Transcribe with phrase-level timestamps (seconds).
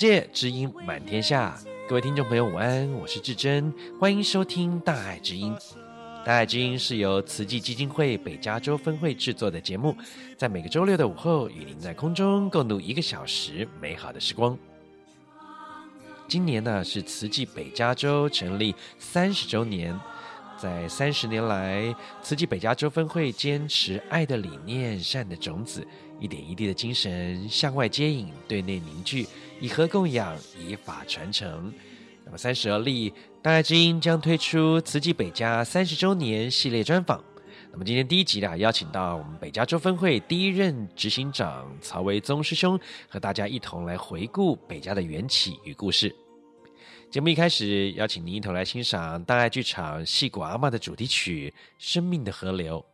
[0.00, 1.54] 界，知音满天下。
[1.86, 5.54] 各位听众朋友，午安，我是至真，欢迎收听《大爱之音》。
[6.24, 9.94] 《大爱之音》是由慈济基金会北加州分会制作的节目，
[10.38, 14.56] 在每个周六的午后，与您在空中共度一个小时美好的时光。
[16.26, 19.94] 今年呢，是慈济北加州成立三十周年。
[20.56, 25.86] 在三十年来，慈济北加州分会坚持爱的理念、善的种子，
[26.18, 29.26] 一点一滴的精神向外接引，对内凝聚。
[29.60, 31.72] 以和供养，以法传承。
[32.24, 37.22] 那么三十而立，大爱之音将推出慈济北加三十周年系列专访。
[37.70, 46.14] 那么今天第一集啊，邀请到我们北加州分会第一任执行长曹维宗师兄，和大家一同来回顾北加的缘起与故事。
[47.10, 52.84] 节目一开始，邀请您一同来欣赏大爱剧场《戏骨阿嬷》的主题曲《生命的河流》。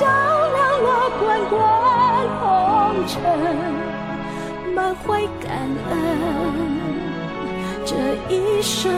[0.00, 1.60] 照亮了滚滚
[2.40, 3.12] 红尘
[4.74, 5.50] 满怀感
[5.90, 5.92] 恩
[7.84, 7.94] 这
[8.34, 8.90] 一生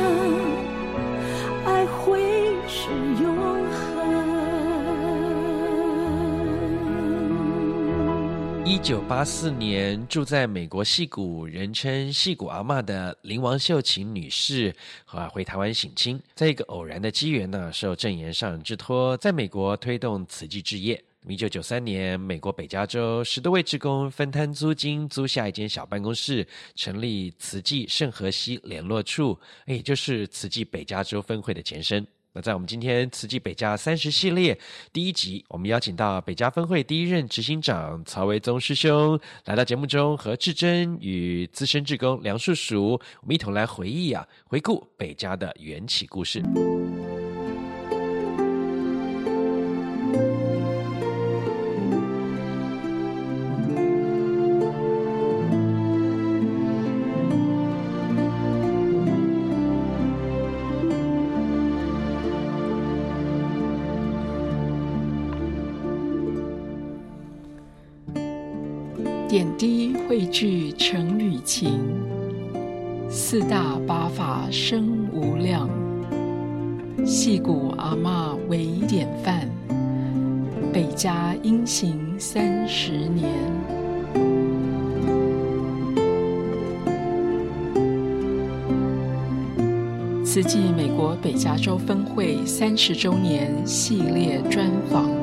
[8.73, 14.75] 一九八四年，住在美国矽谷，人称矽谷阿嬷的林王秀琴女士，
[15.05, 21.05] 和回台湾省亲，在一个偶然的机缘呢，受证言上人之托，在美国推动慈济置业。
[21.29, 32.07] 一九九三年，美国北加州十多位志工分摊租金，租下一间小办公室，成立慈济圣荷西联络处，也就是慈济北加州分会的前身。
[32.35, 34.59] 那在我们今天慈济北家三十系列
[34.91, 46.43] 第一集，我们邀请到北家分会第一任执行长曹维宗师兄来到节目中，和至真与资深志工梁树叔，我们一同来回忆啊，回顾北家的缘起故事。
[70.13, 71.81] 汇聚成语情，
[73.09, 75.71] 四大八法生无量，
[77.03, 79.49] 戏骨阿嬷为典范，
[80.71, 83.27] 北家英行三十年。
[90.23, 95.22] 慈济美国北加州分会三十周年系列专访。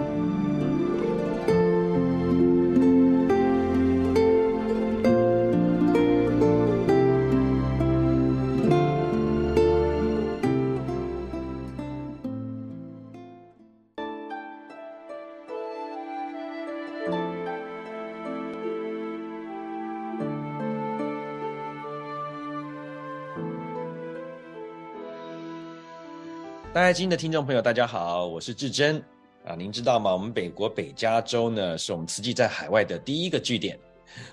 [26.71, 29.03] 大爱的听众朋友，大家好，我是志珍
[29.43, 29.55] 啊。
[29.55, 30.13] 您知道吗？
[30.13, 33.77] 我们北国北加州呢，是我们慈济在海外的第一个据点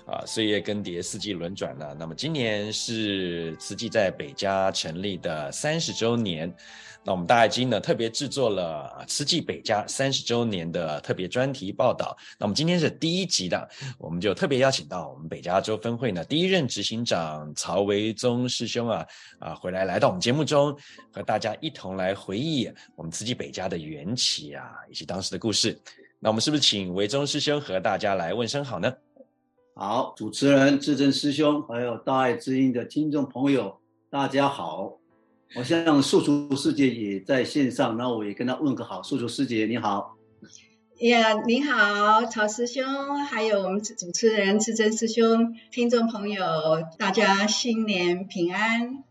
[0.05, 0.23] 啊。
[0.25, 1.95] 岁月更迭，四季轮转呢。
[1.97, 6.53] 那么今年是慈济在北加成立的三十周年。
[7.03, 12.13] 那我们大爱经呢，特别制作了慈济北加三十周年的特别专题报道。
[12.37, 19.05] 那我们今天是第一集的，我们就特别邀请到我们北加州分会呢第一任执行长曹维宗师兄啊
[19.39, 20.77] 啊回来来到我们节目中，
[21.09, 25.79] 和大家一同来回忆我们慈济北加的缘起啊，以及当时的故事。
[26.19, 28.93] 那我们是不是请维宗师兄和大家来问声好呢？
[29.79, 33.77] 好，主持人智真师兄，还有大爱之音的听众朋友，
[34.09, 34.97] 大家好。
[35.55, 39.03] 我向素厨师姐也在线上，那我也跟他问个好。
[39.03, 40.17] 素厨师姐你好，
[41.01, 46.43] 呀你好，曹师兄，还有我们主持人智真师兄，听众朋友，
[46.97, 49.03] 大家新年平安。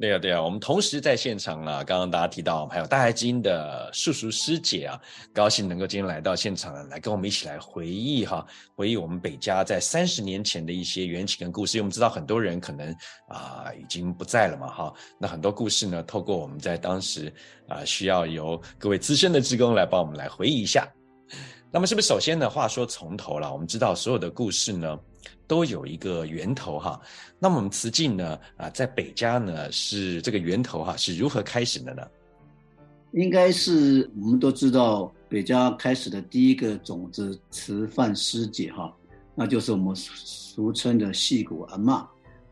[0.00, 5.00] 对啊，对啊，我们同时在现场啊，刚刚大家提到，还有大爱金的素厨师姐啊，
[5.32, 8.46] 高兴能够今天来到现场，来跟我们一起来回忆哈，
[8.76, 11.78] 回忆我们北家在三十年前的一些缘起跟故事。
[11.78, 12.94] 因为我们知道很多人可能
[13.26, 17.32] 啊、已经不在了嘛哈，那很多故事呢，透过我们在当时
[17.66, 20.86] 啊、需要由各位资深的职工来帮我们来回忆一下。
[21.72, 23.52] 那么是不是首先呢，话说从头了？
[23.52, 24.98] 我们知道所有的故事呢，
[25.46, 27.00] 都有一个源头哈。
[27.38, 32.02] 那么我们慈济呢，啊，在北加呢，是这个源头哈，是如何开始的呢？
[33.12, 38.94] 应该是我们都知道，北加开始的第一个种子慈范师姐哈，
[39.34, 42.06] 那就是我们俗称的戏骨阿嬷。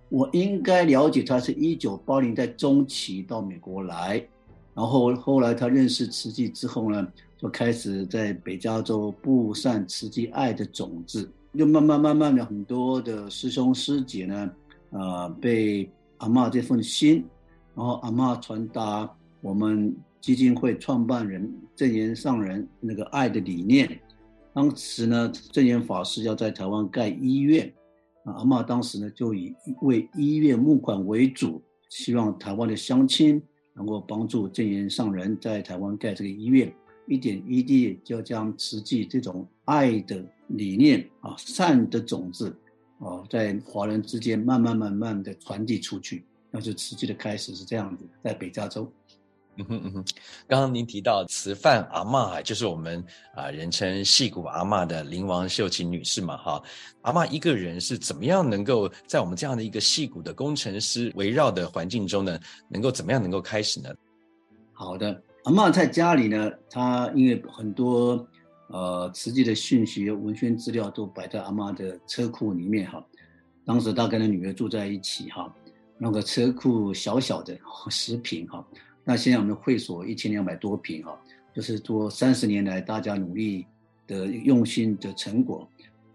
[0.08, 4.24] 我应该了解，她是一九八零代中期到美国来，
[4.72, 11.28] 然后后来她认识慈济之后呢，就开始在北加州布散慈济爱的种子。
[11.56, 14.50] 就慢慢慢慢的，很多的师兄师姐呢，
[14.90, 17.24] 呃，被阿嬷这份心，
[17.74, 19.10] 然后阿嬷传达
[19.40, 24.00] 我们基金会创办人证严上人那个爱的理念。
[24.52, 27.72] 当时呢，证严法师要在台湾盖医院，
[28.24, 33.42] 啊阿嬷当时呢就以为医院募款为主，希望台湾的乡亲
[33.74, 36.72] 能够帮助证严上人在台湾盖这个医院，
[37.06, 40.24] 一点一滴就将慈济这种爱的。
[40.50, 42.56] 理念啊，善的种子
[43.00, 48.88] 啊，在华人之间慢慢慢慢的传递出去，那就慈济的开始是这样子，在北加州。
[49.56, 50.04] 嗯哼嗯哼，
[50.46, 53.04] 刚刚您提到慈范阿嬷，就是我们
[53.34, 56.62] 啊人称戏骨阿嬷的林王秀琴女士嘛，哈，
[57.02, 63.92] 阿嬷一个人是怎么样能够在我们这样的一个戏骨的工程师围绕的环境中呢，能够怎么样能够开始呢？
[64.72, 68.24] 好的，阿嬷在家里呢，她因为很多。
[68.68, 73.04] 呃，实际的讯息、文宣资料都摆在阿妈的车库里面哈。
[73.64, 75.52] 当时他跟他女儿住在一起哈，
[75.98, 77.56] 那个车库小小的
[77.90, 78.66] 十平哈。
[79.04, 81.16] 那现在我们的会所一千两百多平哈，
[81.54, 83.64] 就是做三十年来大家努力
[84.06, 85.68] 的用心的成果。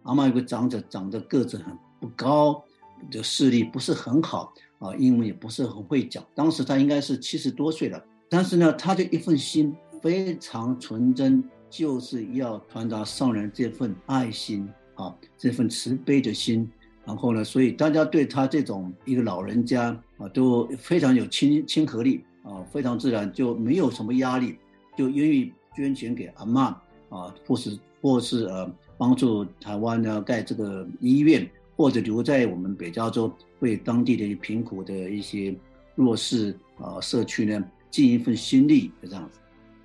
[0.03, 2.61] 阿妈有个长者，长得个子很不高，
[3.09, 6.21] 的视力不是很好啊，英文也不是很会讲。
[6.35, 11.41] 当时他应该是七十多岁了，但是呢，他就一份心非常纯真。
[11.71, 16.69] 就是要传达上人这份爱心啊，这份慈悲的心，
[17.05, 24.57] 然后呢，所以大家对他这种一个老人家啊，都非常有亲亲和力啊，非常自然，就没有什么压力，
[24.97, 26.75] 就愿意捐钱给阿嬷
[27.09, 35.55] 啊，或是或是呃帮助台湾呢盖这个医院，或者留在我们北加州为当地的贫苦的一些
[35.95, 39.39] 弱势啊社区呢尽一份心力，就这样子。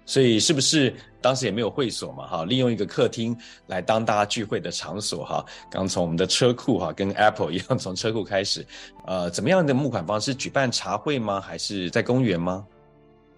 [0.06, 2.26] 所以是不是当时也没有会所嘛？
[2.26, 3.36] 哈，利用一个客厅
[3.66, 5.44] 来当大家聚会的场所哈。
[5.68, 8.64] 刚从我们的车库哈，跟 Apple 一样从车库开始，
[9.06, 10.34] 呃，怎么样的募款方式？
[10.34, 11.40] 举办茶会吗？
[11.40, 12.64] 还是在公园吗？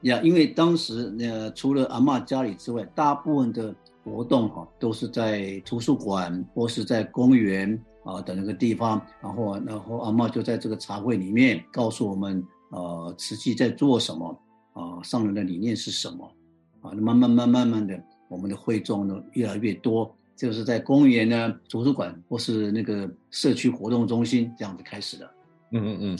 [0.03, 14.39] 呀，因为当时呃，除了阿嬷家里之外，大部分的活动哈都是在图书馆或是在公园啊的那个地方，然后然后阿嬷就在这个茶会里面告诉我们，呃，慈济在做什么，
[14.75, 16.31] 啊，上人的理念是什么，
[16.81, 25.31] 啊，那慢慢慢慢慢的，我们的会众呢越来越多，就是在公园呢、图书馆或是那个社区活动中心这样子开始的。
[25.73, 26.19] 嗯嗯嗯。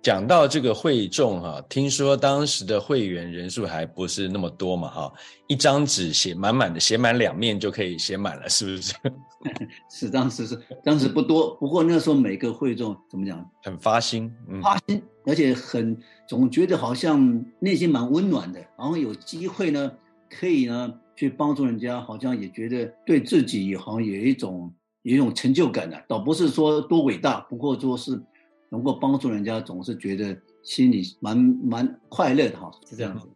[0.00, 5.12] 讲到这个会众哈，听说当时的会员人数还不是那么多嘛哈，
[5.48, 8.94] 一张纸写满满的，写满两面就可以写满了，是不是？
[9.90, 15.96] 是当时是当时不多，不过那时候每个会众怎么讲，很发心，嗯、发心，而且很
[16.28, 19.92] 总觉得好像内心蛮温暖的，然后有机会呢，
[20.30, 28.22] 可以呢去帮助人家，好像也觉得对自己好像有一种有一种成就感的、啊，倒不是说多伟大，不过说是。
[28.70, 33.26] 能够帮助人家，总是觉得心里蛮蛮快乐的哈，是这样子。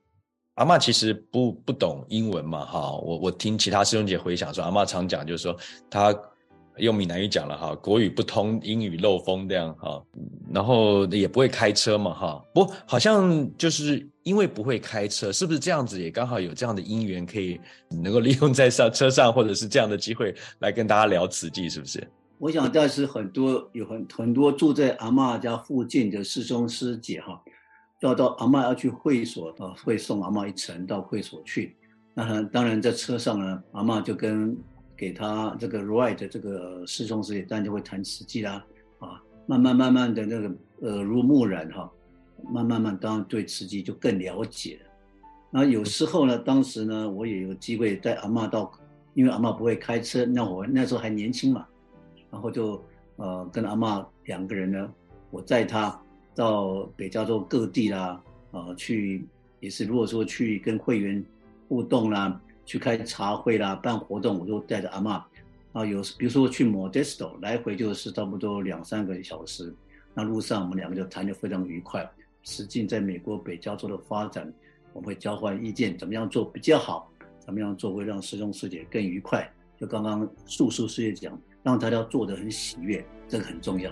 [0.56, 5.56] 阿嬷其实不不懂英文嘛哈，我我听其他师兄姐回想说，阿嬷常讲就是说，
[5.88, 6.14] 她
[6.76, 10.02] 用闽南语讲了哈，国语不通，英语漏风这样哈，
[10.52, 17.58] 然后也不会开车嘛哈，不好像就是因为不会开车，是不是这样子也刚好有这样的因缘可以
[17.90, 22.06] 能够利用在上车上，或者是这样的机会来跟大家聊慈济，是不是？
[22.42, 27.40] 我想，但是很多有很很多住在阿嬷家附近的师兄师姐哈，
[28.00, 31.76] 要到阿嬷要去会所啊，会送阿嬷一程到会所去。
[32.14, 34.58] 那当然在车上呢，阿嬷就跟
[34.96, 38.64] 给他这个 ride 的这个师兄师姐，当然就会谈慈济啦
[38.98, 41.88] 啊，慢慢慢慢的那个耳濡目染哈，
[42.52, 44.80] 慢慢慢当然对慈济就更了解。
[45.48, 48.68] 那有时候呢，当时呢，我也有机会带阿嬷到，
[49.14, 51.64] 因为阿嬷不会开车，那我那时候还年轻嘛。
[52.32, 52.82] 然后就
[53.16, 54.90] 呃跟阿嬷两个人呢，
[55.30, 56.00] 我载她
[56.34, 58.18] 到北加州各地啦，
[58.52, 59.26] 呃去
[59.60, 61.22] 也是如果说去跟会员
[61.68, 65.22] 互动啦，去开茶会啦，办活动，我就带着阿嬷
[65.72, 69.74] 啊，有比如说去 Modesto 来回就是差不多两三个小时，
[70.14, 72.10] 那路上我们两个就谈得非常愉快。
[72.42, 74.50] 实际在美国北加州的发展，
[74.94, 79.46] 我们会交换意见，怎么样做比较好，怎么样做会让师兄师姐更愉快。
[79.78, 81.38] 就刚刚素素师姐讲。
[81.62, 83.90] 让大家做的很喜悦，这个很重要。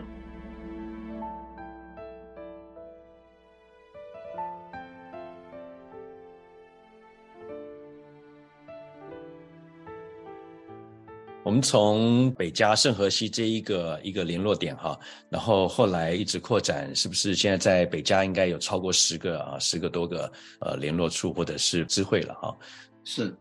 [11.43, 14.97] 我们从北加圣河西这一个一个联络点哈，
[15.29, 22.57] 然后后来一直扩展，是不是现在在北加应该有超过十个啊，十个多个呃联络处或者是支会了哈？
[23.03, 23.35] 是，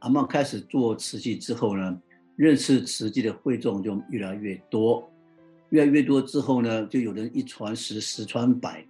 [0.00, 1.96] 阿嬷开始做慈济之后呢，
[2.36, 5.08] 认识慈济的会众就越来越多，
[5.70, 8.84] 越来越多之后呢，就有人一传十，十传百，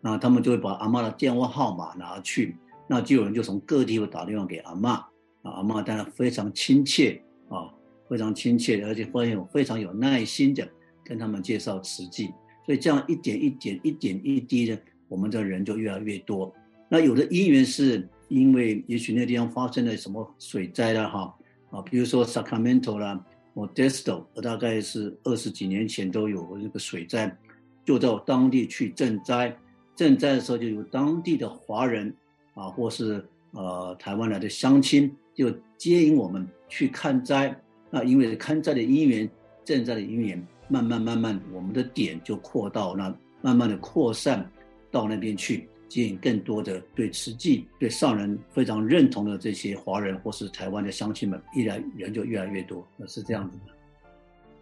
[0.00, 2.56] 那他们就会把阿嬷的电话号码拿去，
[2.88, 5.06] 那就有人就从各地会打电话给阿嬷，啊，
[5.42, 7.72] 阿嬷当然非常亲切啊，
[8.08, 10.68] 非常亲切，而且非常有非常有耐心的
[11.04, 12.32] 跟他们介绍慈济，
[12.66, 16.52] 所以这样一点一点一点一滴的，我们的人就越来越多。
[16.88, 21.34] 那有的因缘是因为也许那地方发生了什么水灾了哈。
[21.70, 23.22] 啊，比如说 Sacramento 啦
[23.54, 27.36] ，Modesto，大概是二十几年前都有这个水灾，
[27.84, 29.56] 就到当地去赈灾。
[29.96, 32.14] 赈灾的时候，就有当地的华人
[32.54, 37.54] 啊，或是呃台湾来的乡亲，就接引我们去看灾。
[37.90, 39.28] 那因为看灾的因缘，
[39.64, 44.48] 赈灾的因缘，慢慢慢慢，我们的点就扩到那，慢慢的扩散
[44.90, 45.68] 到那边去。
[45.88, 53.72] 吸引更多的对慈济、对上人非常认同的这些华人或是台湾的乡亲们，依然人就越来越多，那是这样子的。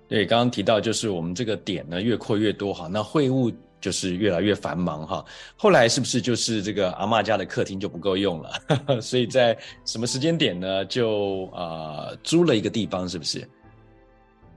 [0.08, 5.24] 对，刚刚提到就是我们这个点呢越扩越多哈，那会务就是越来越繁忙哈。
[5.56, 8.50] 后来是不是就是这个阿嬷家的客厅就不够用了？
[9.02, 10.84] 所以在什么时间点呢？
[10.84, 13.40] 就啊、呃、租了一个地方，是不是？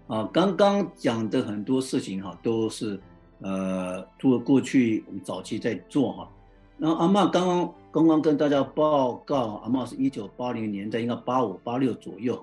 [0.08, 3.00] 啊，刚刚讲的很多事情哈，都是
[3.42, 6.32] 呃，做过去我们早期在做哈。
[6.80, 12.38] 然后阿嬷刚刚刚刚跟大家报告，阿嬷是一九八零年代，应该八五八六左右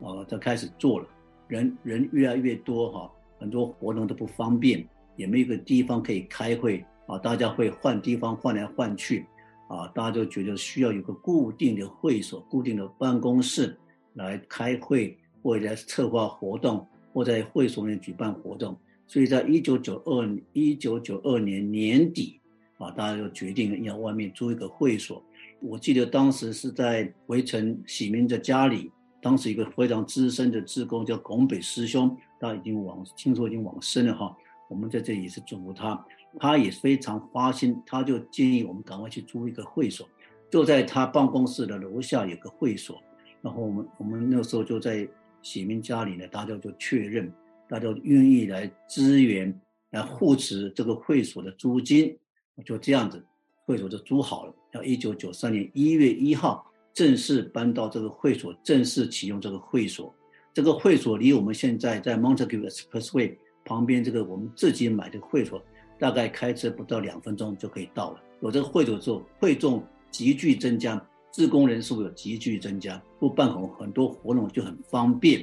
[0.00, 1.06] 哈，啊，才开始做了。
[1.48, 3.10] 人人越来越多哈，
[3.40, 4.86] 很多活动都不方便，
[5.16, 9.26] 也没有个地方可以开会啊，大家会换地方换来换去
[9.68, 13.76] 啊，大家就觉得需要有个固定的会所、固定的办公室
[14.14, 18.78] 来开会，或者来策划活动，或在会所里举办活动。
[19.08, 22.38] 所以在一九九二一九九二年年底。
[22.82, 25.22] 啊，大家就决定要外面租一个会所。
[25.60, 34.36] 我记得当时是在围城喜明的家里，当时一个非常资深的志工叫拱北师兄，他已经往听说已经往生了哈。
[34.68, 36.04] 我们在这里也是祝福他，
[36.40, 40.08] 他也非常发心，他就建议我们赶快去租一个会所，
[40.50, 43.00] 就在他办公室的楼下有个会所。
[43.40, 45.06] 然后我们我们那时候就在
[45.42, 47.32] 喜明家里呢，大家就确认，
[47.68, 49.52] 大家愿意来支援、
[49.90, 52.16] 来护持这个会所的租金，
[52.64, 53.24] 就这样子，
[53.64, 54.54] 会所就租好了。
[54.70, 60.14] 到一九九三年一月一号正式搬到这个会所，正式启用这个会所。
[60.54, 65.62] 这个会所离我们现在在 Montague Expressway 旁边这个我们自己买的会所，
[65.98, 68.22] 大概开车不到两分钟就可以到了。
[68.40, 75.40] 有这个会所之后，会众急剧增加，志工人数有急剧增加，不办很很多活动就很方便，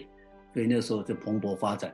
[0.53, 1.91] 所以那时候就蓬勃发展。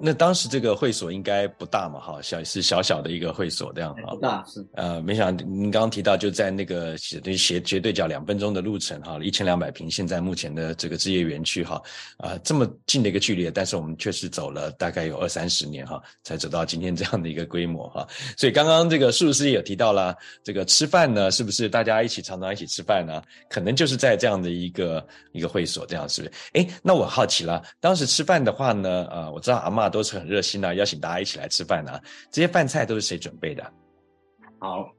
[0.00, 4.14] 那当时这个会所应该不大嘛，哈，小是小小的一个会所这样哈。
[4.14, 4.64] 不大是。
[4.74, 11.82] 呃，没想到您刚刚提到就在那个斜斜斜对角两分钟的路程哈，一千两百平，现在目前的这个置业园区哈，
[12.18, 18.06] 啊、呃，这么近的一个距离，但是我们确实走了大概有二三十年哈，才走到今天这样的一个规模哈。
[18.36, 23.20] 所以刚刚这个树师也提到了，这个吃饭呢，是不是大家一起常常一起吃饭呢？
[23.50, 26.32] 可能就是在这样的一个一个会所，这样是不是？
[26.52, 31.92] 哎，那我好奇了，当时吃饭的话呢，呃，我知道阿都是很热心的，邀请大家一起来吃饭呢。
[32.30, 33.72] 这些饭菜都是谁准备的？
[34.58, 34.92] 好，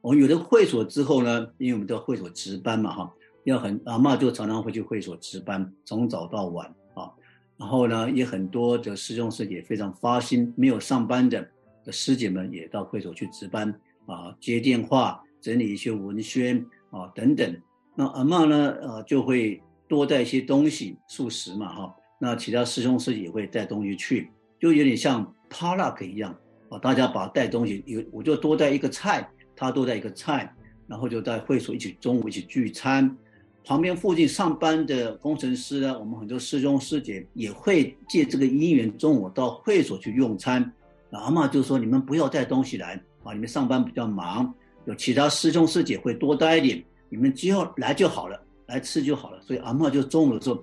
[0.00, 3.12] 我们有了会所之后呢，因为我们在会所值班嘛，哈，
[3.44, 7.10] 要很阿嬷就常常会去会所值班，从早到晚啊。
[7.56, 11.46] 然后呢，也很多的师兄师姐非常发心，没有上班的
[11.84, 13.70] 的师姐们也到会所去值班
[14.06, 16.58] 啊，接电话、整理一些文宣
[16.90, 17.56] 啊等等。
[17.94, 21.94] 那阿嬷呢，呃，就会多带一些东西，素食嘛，哈。
[22.18, 24.30] 那其他师兄师姐也会带东西去。
[24.58, 26.34] 就有点像 potluck 一样
[26.68, 30.52] 啊，大家把带东西，有我就多带一个菜，他多带一个菜，
[30.86, 33.16] 然后就在会所一起中午一起聚餐。
[33.64, 40.72] 旁边附近上班的工程师呢，我们很多师兄师姐也会借这个因缘，中午到会所去用餐。
[41.10, 42.94] 阿嬷就说：“你们不要带东西来
[43.24, 50.62] 啊，你们上班比较忙，有其他师兄师姐会多带一点，你们只要来就好了，来吃就好了。”所以阿嬷就中午的时候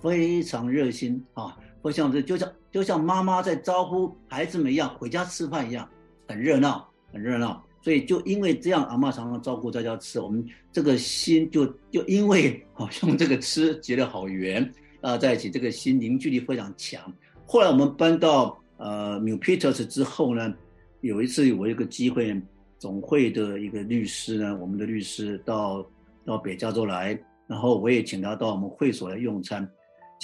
[0.00, 1.56] 非常热心啊。
[1.84, 5.86] 会像这就像就像妈妈在招呼孩子们一样，回家吃饭一样，
[6.26, 7.62] 很热闹，很热闹。
[7.82, 10.42] 所以就因为这样，阿嬷常常照顾大家吃，我们
[10.72, 14.66] 这个心就就因为好像这个吃结了好缘
[15.02, 17.02] 啊，在一起，这个心凝聚力非常强。
[17.44, 20.54] 后来我们搬到呃 Milpitas 之后呢，
[21.02, 22.40] 有一次我有个机会，
[22.78, 25.86] 总会的一个律师呢，我们的律师到
[26.24, 29.68] 到北加州来，然后我也请他到我们会所来用餐。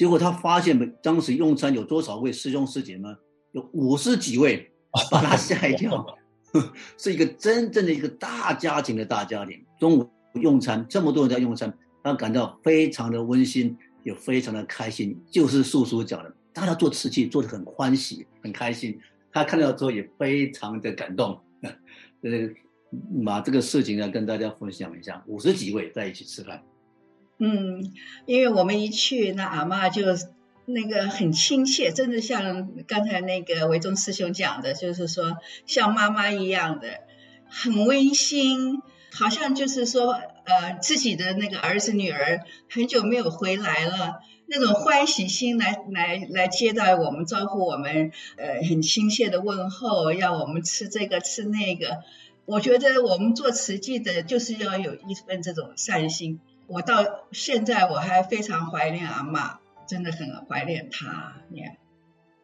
[0.00, 3.14] 结果他发现，当时用餐有多少位师兄师姐呢？
[3.52, 4.72] 有五十几位，
[5.10, 6.06] 把他吓一跳。
[6.96, 9.62] 是一个真正的一个大家庭的大家庭。
[9.78, 10.10] 中午
[10.40, 11.70] 用餐，这么多人在用餐，
[12.02, 15.14] 他感到非常的温馨，也非常的开心。
[15.30, 18.98] 就是素叔讲的，大家做瓷器做得很欢喜，很开心。
[19.30, 21.38] 他看到之后也非常的感动。
[21.60, 21.70] 呃，
[23.22, 25.22] 把这个事情呢跟大家分享一下。
[25.26, 26.62] 五十几位在一起吃饭。
[27.42, 27.90] 嗯，
[28.26, 30.02] 因为我们一去，那阿嬷就
[30.66, 37.00] 那个很亲切，真的像刚才那个维中师兄讲的，就是说像妈妈一样的，
[37.48, 40.12] 很温馨，好像就是说，
[40.44, 52.02] 呃，自己的那个儿子女儿很久没有回来了，那种欢喜心来来来接待我们，招呼我们，呃，很亲切的问候，要我们吃这个吃那个。
[52.44, 56.40] 我觉得我们做慈济的，就是要有一份这种善心。
[56.70, 59.56] 我到现在我还非常怀念阿嬷，
[59.88, 61.32] 真的很怀念她。
[61.50, 61.74] Yeah.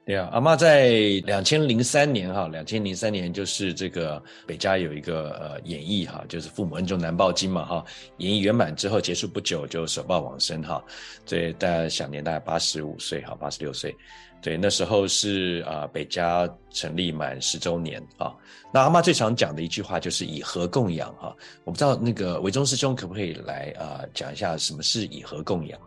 [0.06, 0.90] 对啊，阿嬷在
[1.24, 7.84] 两千零三年哈，两千零三年就是这个北加有一个呃演绎哈，就是父母恩重难报经嘛哈，
[8.18, 10.80] 演绎圆满之后结束不久就守报往生哈，
[11.24, 13.92] 所以大概享年大概八十五岁哈，八十六岁。
[14.40, 18.32] 对，那时候是啊、北加成立满十周年啊。
[18.72, 21.34] 那阿嬷最常讲的一句话就是以和供养哈。
[21.64, 25.80] 我不知道那个维中师兄可不可以来啊、呃、讲一下什么是以和供养？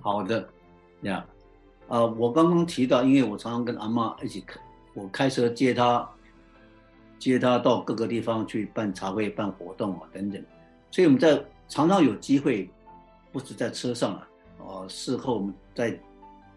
[0.00, 0.48] 好的，
[1.02, 1.26] 呀，
[1.88, 4.60] 呃，我刚刚提到，因为我常常跟阿妈一起开，
[4.94, 6.08] 我开车接她，
[7.18, 10.42] 接她到各个地方去办茶会、办活动啊等等，
[10.90, 12.68] 所以我们在常常有机会，
[13.32, 15.98] 不止在车上啊，呃，事后我们在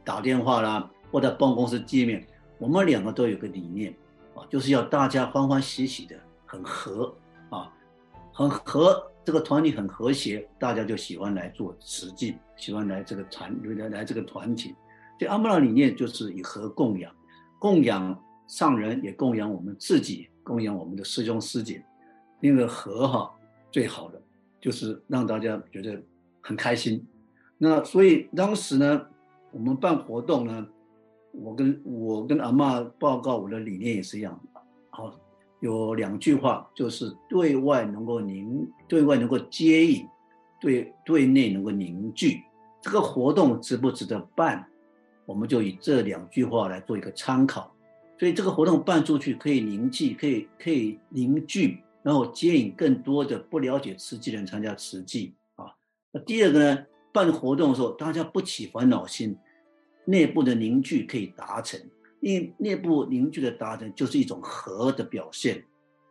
[0.04, 0.89] 打电话啦。
[1.12, 2.24] 或在办公室见面，
[2.60, 3.92] 我们两个都有个理念
[4.36, 6.15] 啊，就是要大家欢欢喜喜的，
[6.46, 7.12] 很和
[7.50, 7.74] 啊，
[8.32, 14.76] 很和，这个团体很和谐，大家就喜欢来做实际，喜欢来这个团来来这个团体。
[15.20, 17.14] 所以阿嬷的理念就是以和供养，
[17.60, 21.86] 供养上人，也供养我们自己，供养我们的师兄师姐。
[22.40, 23.32] 那个和哈
[23.70, 24.20] 最好的
[24.60, 26.02] 就是让大家觉得
[26.42, 27.06] 很开心。
[27.58, 29.06] 那所以当时呢，
[29.52, 30.68] 我们办活动呢。
[31.32, 34.38] 我跟我跟阿嬷报告我的理念也是一样，
[34.90, 35.14] 好，
[35.60, 40.08] 有两句话，就是对外能够凝，对外能够接引，
[40.60, 42.42] 对对内能够凝聚。
[42.82, 44.68] 这个活动值不值得办？
[45.30, 47.72] 我们就以这两句话来做一个参考。
[48.18, 55.68] 所以这个活动办出去，可以凝聚，可以可以凝聚，然后接引更多的不了解慈济人参加慈济啊。
[56.12, 59.38] 那第二个呢，办活动的时候，大家不起烦恼心，
[60.04, 61.80] 内部的凝聚可以达成，
[62.22, 65.63] 因为内部凝聚的达成就是一种和的表现。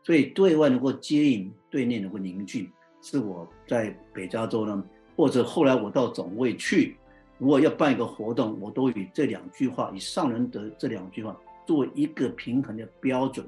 [0.04, 2.70] 所以对外能够接引，对内能够凝聚，
[3.02, 4.82] 是我在北加州呢，
[5.16, 6.96] 或者后来我到总会去，
[7.38, 11.36] 如果要办一个活动，我都以这两句话，以上人的这两句话。
[11.66, 13.46] 作为一个平衡的标准，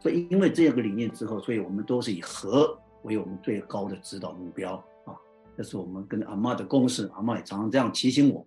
[0.00, 4.74] 所以因为这样个理念之后，所以我们都是以和为我们最高的指导目标
[5.04, 5.12] 啊。
[5.54, 8.46] 这是我们跟阿妈的共识，阿妈也常常这样提醒我。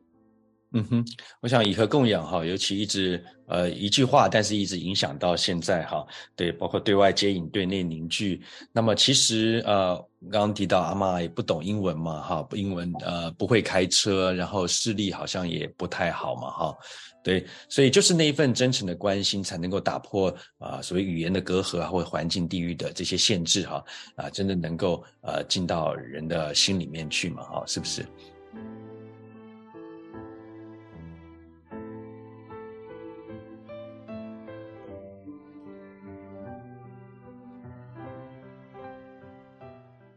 [0.73, 1.05] 嗯哼，
[1.41, 6.05] 我想以和共养哈，尤其一直呃一句话，但是一直影响到现在哈。
[6.33, 8.41] 对，包括对外接引，对内凝聚。
[8.71, 9.95] 那么其实呃，
[10.31, 16.77] 刚刚提到阿妈也不懂英文嘛哈，英文呃不会开车，然后视力好像也不太好嘛哈。
[17.21, 23.83] 对，所以就是那一份真诚的关心，才能够打破啊、所谓语言的隔阂啊，或环境地域的这些限制哈
[24.15, 28.05] 啊，真的能够呃进到人的心里面去嘛哈，是不是？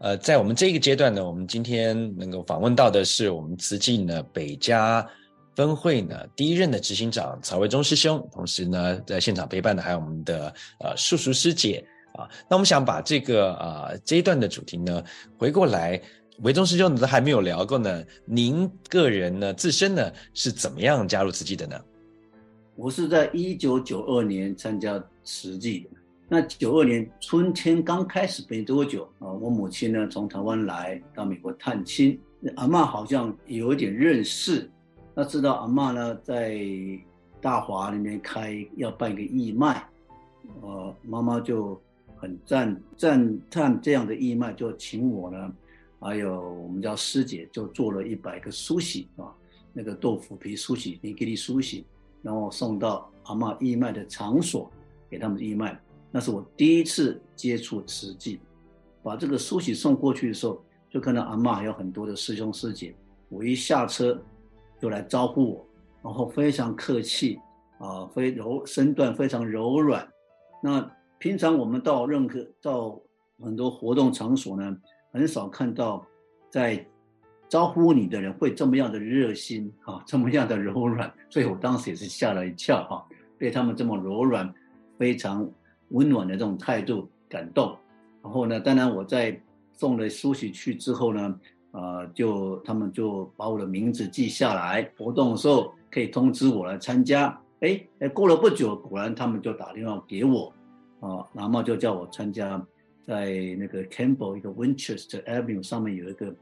[0.05, 5.05] 呃，在我们这个阶段呢，我们今天能够访问到的是我们慈济呢北加
[5.57, 11.83] 分会呢第一任的执行长曹维忠师兄，同时呢在现场陪伴的还有我们的呃素淑师姐
[12.17, 12.29] 啊。
[12.51, 15.03] 那我们想把这个呃这一段的主题呢
[15.38, 15.99] 回过来，
[16.40, 21.81] 维中师兄都还没有聊过呢，您个人呢自身呢是怎么样加入慈济的呢？
[22.77, 25.88] 我是在一九九二年参加慈济。
[26.35, 32.18] 那九二年春天刚开始没多久啊，我母亲呢从台湾来到美国探亲，
[32.57, 34.68] 阿嬷好像有一点认识，
[35.14, 36.59] 那知道阿嬷呢在
[37.40, 39.87] 大华那边开要办一个义卖，
[40.61, 41.81] 呃，妈妈就
[42.16, 45.53] 很赞赞叹这样的义卖，就请我呢，
[46.01, 49.33] 还有我们家师姐就做了一百个梳洗啊，
[49.73, 51.85] 那个豆腐皮梳洗、尼基利梳洗，
[52.23, 54.68] 然后送到阿嬷义卖的场所
[55.09, 55.81] 给他们义卖。
[56.14, 58.38] 那是我第一次接触慈济，
[59.03, 62.94] 把这个梳洗送过去的时候，就看到阿嬷还有很多的师兄师姐。
[63.29, 64.16] 我一下车
[64.79, 65.66] 就来招呼我，
[66.05, 67.40] 然后非常客气
[67.81, 70.09] 啊，非柔身段非常柔软。
[70.62, 72.96] 那平常我们到任何到
[73.40, 74.77] 很多活动场所呢，
[75.12, 76.07] 很少看到
[76.48, 76.87] 在
[77.48, 81.12] 招呼你的人会这么样的热心啊，这么样的柔软。
[81.29, 83.05] 所以我当时也是吓了一跳哈，
[83.37, 84.55] 被他们这么柔软，
[84.96, 85.50] 非常。
[85.90, 87.77] 温暖的这种态度感动，
[88.23, 89.38] 然后呢，当然我在
[89.73, 91.40] 送了梳洗去之后呢，
[91.73, 97.38] 呃，就他们就把我的名字记下来，活动的时候可以通知我来参加。
[97.61, 100.53] 哎哎，过了不久，果然他们就打电话给我，
[101.01, 102.61] 啊，然后就叫我参加，
[103.03, 106.35] 在那个 Campbell 一个 Winchester Avenue 上面有一个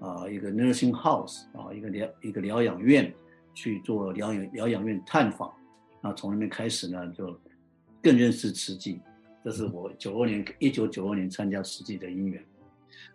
[0.00, 3.12] 啊一个 Nursing House 啊一个疗一个疗养院
[3.54, 5.52] 去做疗养疗养院探访，
[6.00, 7.38] 那从那边开始呢就。
[8.02, 9.00] 更认识慈济，
[9.44, 12.42] 这是我九二年一九九二年参加慈济的因缘。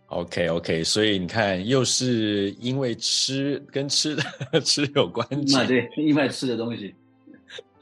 [0.08, 6.93] OK OK，所以你看，又是因为吃跟吃的 吃有关系，对，因为吃的东西。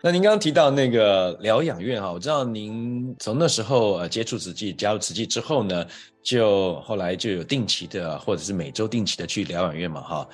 [0.03, 5.85] 那您刚刚提到那个疗养院哈，我知道您从那时候呃接触慈济，加入慈济之后呢，
[6.23, 10.27] 就后来就有定期的或者是每周定期的去疗养院嘛哈。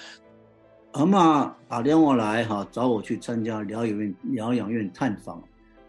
[0.94, 5.44] 阿妈打电话来哈，找我去参加疗养院疗养院探访。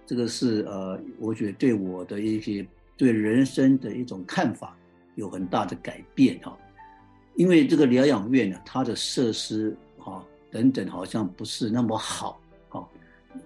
[0.08, 2.66] 这个是呃，我觉得对我的一些
[2.96, 4.74] 对人生的一种看法
[5.16, 6.56] 有很大的改变哈。
[7.36, 12.40] 因为这个疗养院呢，它的设施哈等等好像不是那么好
[12.70, 12.88] 哈，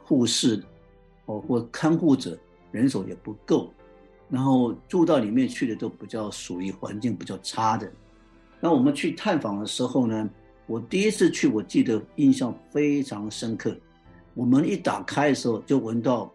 [0.04, 0.62] 护士
[1.26, 2.38] 哦或看护者
[2.70, 3.68] 人手也不够，
[4.30, 7.90] 然后住到里面去的都比较属于环境比较差的。
[8.60, 10.30] 那我们去探访的时候呢，
[10.68, 13.76] 我第一次去，我记得印象非常深刻。
[14.32, 16.32] 我们一打开的时候就闻到。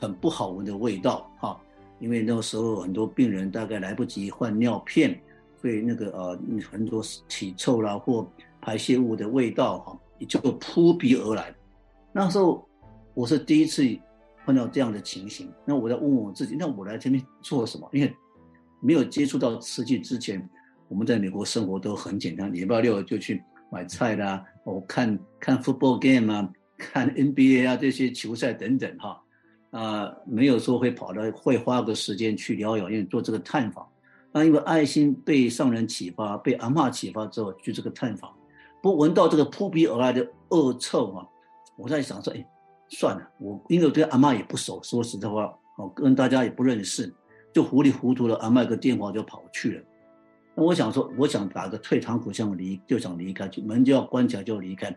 [0.00, 1.60] 很不好闻的味道哈，
[1.98, 5.20] 因为那个时候很多病人大概来不及换尿片，
[5.60, 8.26] 所以那个呃很多体臭啦或
[8.62, 11.54] 排泄物的味道哈，也就扑鼻而来。
[12.12, 12.66] 那时候
[13.12, 13.84] 我是第一次
[14.46, 17.86] 碰到这样的情形，那我在问我自己，那我来这边做什么？
[17.92, 18.10] 因为
[18.80, 20.48] 没有接触到慈济之前，
[20.88, 29.22] 我们在美国生活都很简单，礼拜六就去买菜啦，我看看 football game 啊，看 NBA 啊这些球赛等等哈。
[29.70, 33.86] 呃，没有说会跑到，会花个时间去疗养院做这个探访。
[34.32, 38.32] 那因为爱心被上人启发，被阿嬷启发之后去这个探访，
[38.82, 41.26] 不闻到这个扑鼻而来的恶臭啊，
[41.76, 42.46] 我在想说，哎，
[42.88, 47.12] 算了，我因为我对阿嬷也不熟，说实在话，哦，跟大家也不认识，
[47.52, 49.82] 就糊里糊涂的，阿嬷个电话就跑去了。
[50.54, 54.96] 那我想说，我想打个退堂鼓，想离就想离开，就门就要关起来就离开。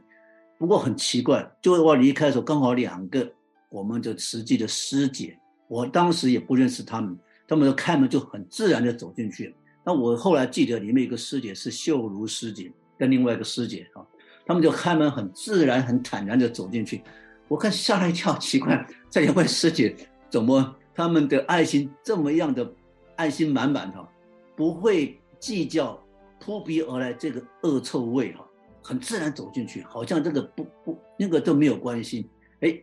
[0.57, 3.31] 不过很奇怪，就我离开的时候，刚好两个
[3.73, 5.35] 我们的实际的师姐，
[5.67, 9.55] 我当时也不认识他们，他们就开门就很自然的走进去。
[9.83, 14.05] 那我后来记得里面一个师姐是秀如师姐，跟另外一个师姐啊，
[14.45, 17.01] 他们就开门很自然、很坦然的走进去。
[17.47, 19.95] 我看吓了一跳，奇怪，这两位师姐
[20.29, 22.71] 怎么他们的爱心这么样的
[23.15, 24.07] 爱心满满哈，
[24.55, 25.99] 不会计较
[26.39, 28.47] 扑鼻而来这个恶臭味哈，
[28.83, 32.29] 很自然走进去，好像这个不不那个都没有关系。
[32.61, 32.79] 哎，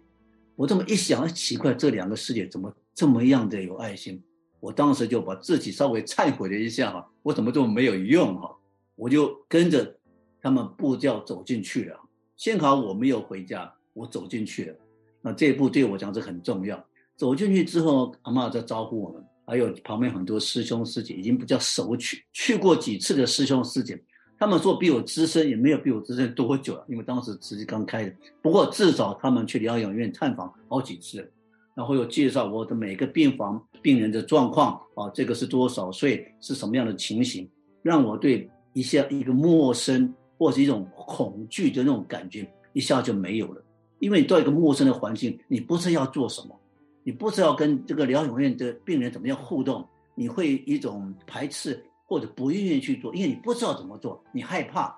[0.61, 4.23] 我这么一想，奇怪，这两个师姐怎么这么样的有爱心？
[4.61, 8.55] 我当时就把自己稍微忏悔了一下哈，我怎么这么没有用哈？
[8.95, 9.97] 我就跟着
[10.39, 11.99] 他们步调走进去了。
[12.37, 14.77] 幸好我没有回家，我走进去了。
[15.23, 16.87] 那这一步对我讲是很重要。
[17.17, 23.99] 走进去之后，阿嬷在招呼我们，还有旁边很多师兄师姐，已经比较熟去去过几次的师兄师姐，
[24.41, 28.13] 他们说比我资深，也没有比我资深多久了，因为当时慈济刚开的。
[28.43, 31.31] 不过至少他们去疗养院探访好几次。
[31.73, 37.49] 然后又介绍我的每个病房病人的状况啊，这个是多少岁，是什么样的情形，
[37.81, 43.63] 让我对一下一个陌生或是一种恐惧的那种感觉一下就没有了。
[43.99, 46.61] 因为你到一个陌生的环境，你不知道要做什么，
[47.03, 54.95] 你不知道跟这个疗养院的病人怎么样互动，你会一种排斥或者不愿意去做，因为你不知道怎么做，你害怕。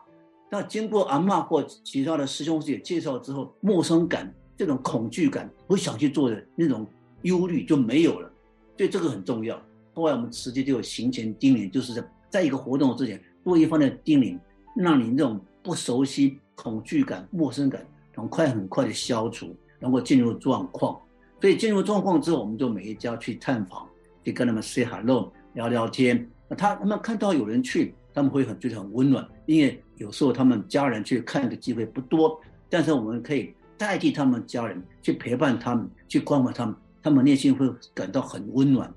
[0.51, 4.35] 那经过阿嬷或其他的师兄师姐介绍之后，陌生感。
[4.55, 6.87] 这种恐惧感，不想去做的那种
[7.22, 8.31] 忧虑就没有了，
[8.77, 9.61] 对这个很重要。
[9.92, 14.38] 后来我们直接就有行前叮咛，就是在在一个活动之前多一方的叮咛，
[14.77, 21.01] 让你那种不熟悉、恐惧感、陌生感很快很快的消除，能够进入状况。
[21.40, 23.88] 所以进入状况之后，我们就每一家去探访，
[24.22, 26.31] 去跟他们 say hello，聊聊天。
[26.54, 33.54] 他他们看到有人去，他们会很觉得很温暖，因为有时候他们家人去看的机会不多，但是我们可以。
[33.78, 38.88] 代替他们家人去陪伴他们，去关怀他们，他们内心会感到很温暖。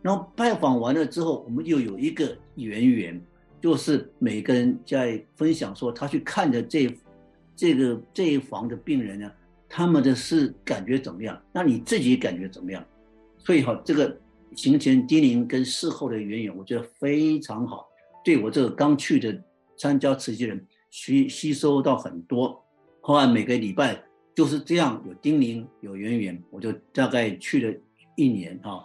[0.00, 3.20] 然后拜访完了之后，我们又有一个缘缘，
[3.60, 6.96] 就是每个人在分享说他去看的这
[7.56, 9.28] 这个这一房的病人呢，
[9.68, 11.36] 他们的是感觉怎么样？
[11.52, 12.84] 那你自己感觉怎么样？
[13.38, 14.16] 所以哈，这个
[14.56, 17.88] 行前叮咛跟事后的缘缘，我觉得非常好，
[18.24, 19.42] 对我这个刚去的
[19.76, 22.64] 参加慈济人吸吸收到很多。
[23.00, 24.02] 后来每个礼拜。
[24.34, 27.78] 就是这样，有叮咛，有缘缘，我就大概去了
[28.16, 28.82] 一年啊，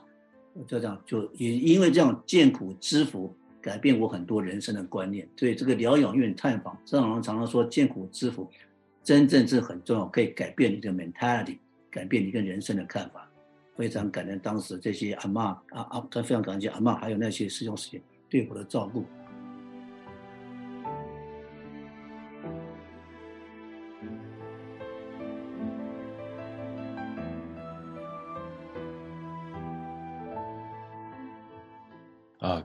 [0.67, 5.25] 就这样，就也因为这样见苦知福，改变我很多人生的观念。
[5.37, 8.51] 所以这个疗养院探访，常常常常说见苦知福，
[9.01, 13.26] 真正是很重要，可以改变你的 mentality，改变你跟人生的看法。
[13.77, 19.05] 非常感恩当时这些阿嬷啊啊，非常感谢阿嬷，还有那些师兄师姐对我的照顾。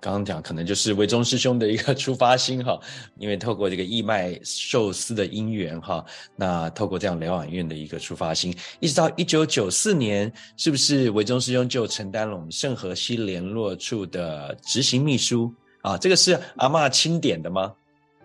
[0.03, 2.77] 刚刚讲可能就是维中师兄的一个出发心哈，
[3.19, 15.97] 因为透过这个义卖寿司的因缘哈，那透过这样疗养院的一个出发心，一直到一九九四年，是不是维中师兄就承担了我们圣荷西联络处的执行秘书啊？
[15.97, 17.73] 这个是阿嬷钦点的吗？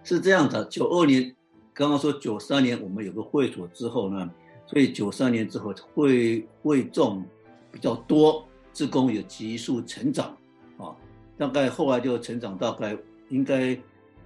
[0.04, 1.36] 是这样的，九二年，
[1.76, 4.28] 刚刚说九三年我们有个会所之后呢，
[4.66, 7.24] 所以九三年之后会会众
[7.72, 10.37] 比较多，职工有急速成长。
[11.38, 12.98] 大概后来就成长，大概
[13.30, 13.78] 应该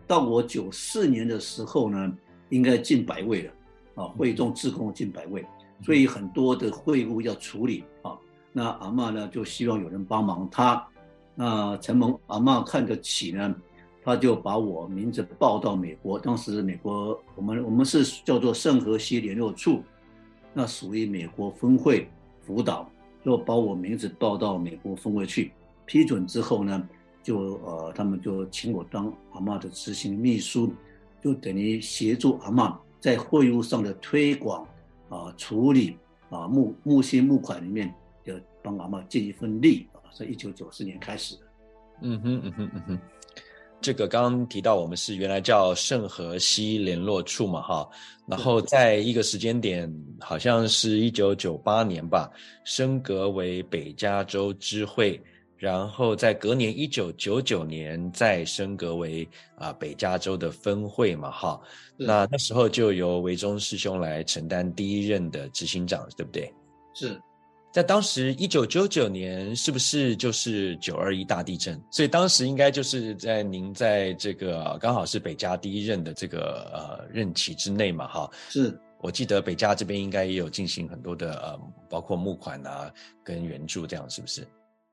[0.07, 2.17] 到我九四年的时候呢，
[2.49, 3.51] 应该近百位了，
[3.95, 5.45] 啊，会众志工近百位，
[5.83, 8.17] 所以很多的会务要处理啊。
[8.53, 10.87] 那阿嬷呢就希望有人帮忙他，
[11.35, 13.55] 那承蒙阿嬷看得起呢，
[14.03, 16.17] 他就把我名字报到美国。
[16.17, 19.83] 当时美国我们我们是叫做圣荷西联络处，
[20.53, 22.09] 那属于美国分会
[22.45, 22.89] 辅导，
[23.23, 25.51] 就把我名字报到美国分会去
[25.85, 26.87] 批准之后呢。
[27.23, 30.73] 就呃，他们就请我当阿嬷的执行秘书，
[31.23, 34.63] 就等于协助阿嬷在会务上的推广
[35.09, 35.95] 啊、呃、处理
[36.29, 37.93] 啊募募些募款里面，
[38.25, 40.01] 就帮阿嬷尽一份力啊。
[40.13, 41.41] 在一九九四年开始的。
[42.01, 42.99] 嗯哼嗯哼嗯哼，
[43.79, 47.89] 这个刚刚提到我们是原来叫圣荷西联络处嘛哈，
[48.27, 52.29] 然后在一个时间点，好像是一九九八年吧，
[52.63, 55.21] 升格为北加州支会。
[55.61, 59.23] 然后在隔年一九九九年再升格为
[59.57, 61.61] 啊、呃、北加州的分会嘛，哈，
[61.95, 66.51] 那那时候就由维中师兄来承担第一任的执行长，对不对？
[66.95, 67.21] 是。
[67.71, 71.79] 在当时一九九九年，是不是就是九二一大地震？
[71.91, 78.31] 所以当时应该就是在您在这个刚好是北加第一任的这个呃任期之内嘛，哈。
[78.49, 82.91] 是我记得北加这边应该也有进行很多的呃，包括募款啊
[83.23, 84.47] 跟援助这样，是不是？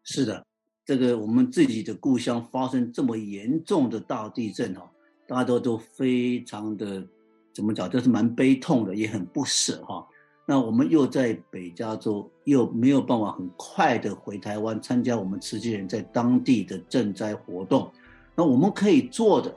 [0.05, 0.45] 是的，
[0.89, 4.91] 这个我们自己的故乡发生这么严重的大地震哈，
[5.27, 7.07] 大家都都非常的
[7.53, 10.09] 怎么讲，就是蛮悲痛的，也很不舍哈。
[10.47, 17.93] 那我们又在北加州，又没有办法很快的回台湾参加我们慈济人在当地的赈灾活动。
[18.35, 19.55] 那我们可以做的，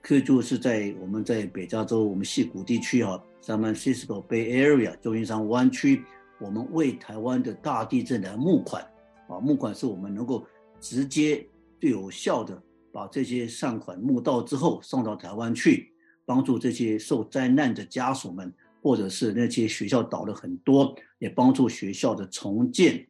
[0.00, 6.04] 可以就是在我们在北加州我们西谷地区哈，San Francisco Bay Area 旧金山湾区，
[6.38, 8.80] 我们为台湾的大地震来募款
[9.28, 10.46] 啊，募款是我们能够
[10.80, 11.46] 直接
[11.80, 12.62] 最有效的
[12.92, 15.92] 把这些善款募到之后送到台湾去，
[16.24, 18.52] 帮助这些受灾难的家属们。
[18.80, 23.04] 或者是那些学校倒了很多，也帮助学校的重建，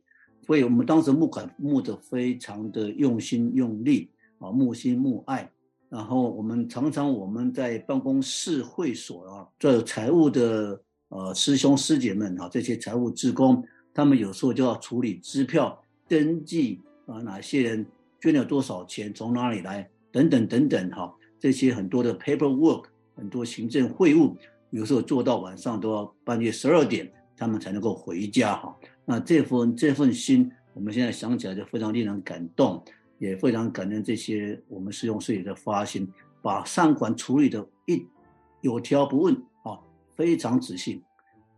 [0.47, 5.49] 所以我们当时募款募得非常的用心用力啊，募心募爱。
[5.91, 15.79] 然后我们常常我们在办公室会所啊，做财务的呃师兄师姐们啊，这些财务职工，他们有时候就要处理支票
[16.09, 17.85] 登记啊，哪些人
[18.21, 22.85] 捐了多少钱，从哪里来等等等等哈，这些很多的 paperwork，
[23.17, 24.37] 很多行政会务。
[24.71, 28.77] 有时候做到晚上都要半夜十二点，他们才能够回家哈。
[29.07, 32.85] 那这份这份心，我们现在想起来就非常令人感动，
[33.19, 36.07] 也非常感恩这些我们师兄师姐的发心，
[36.43, 38.07] 把善款处理的一
[38.61, 39.81] 有条不紊啊，
[40.15, 41.03] 非常仔细，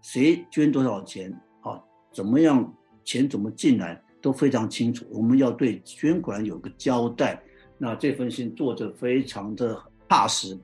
[0.01, 1.33] 谁捐多少钱
[1.63, 1.83] 啊，
[2.13, 5.05] 怎么样钱怎么进来都非常清楚。
[5.11, 7.41] 我们要对捐款有个交代，
[7.79, 10.59] 那这份心做得非常的踏实。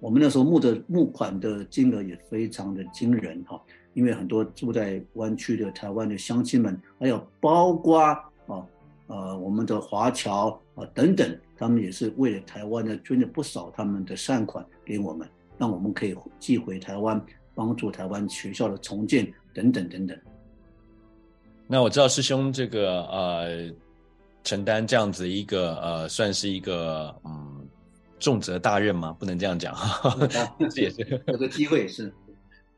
[0.00, 3.62] 我们那时候募的募款的金额也非常的惊人哈，
[3.94, 8.18] 因为很多住在湾区的台湾的乡亲们，还有包括啊
[9.06, 20.18] 呃我们的华侨啊等等，他们也是为了台湾呢捐了不少他们的善款给我们，让我们可以寄回台湾，帮助台湾学校的重建等等等等。
[21.72, 23.72] 那我知道师兄这个呃
[24.44, 27.66] 承担这样子一个呃算是一个嗯。
[28.20, 29.12] 重责大任吗？
[29.18, 30.16] 不能这样讲哈，
[30.70, 32.14] 这也是有个机会是。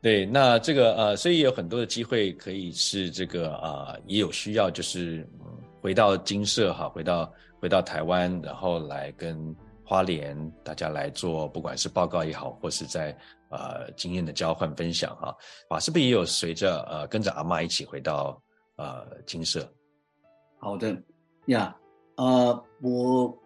[0.01, 5.23] 对，那这个呃，所以有很多的机会可以是这个啊、呃，也有需要，就是
[5.81, 7.31] 回到精舍哈，回到
[7.61, 13.15] 回到台湾，然后来跟花莲大家来做，不管是报告也好，或是在
[13.51, 15.37] 呃经验的交换分享哈。
[15.69, 18.41] 啊，是不是也有随着呃跟着阿嬷一起回到
[18.77, 19.71] 呃金色？
[20.57, 21.01] 好的
[21.47, 21.75] 呀，
[22.15, 23.37] 呃，我。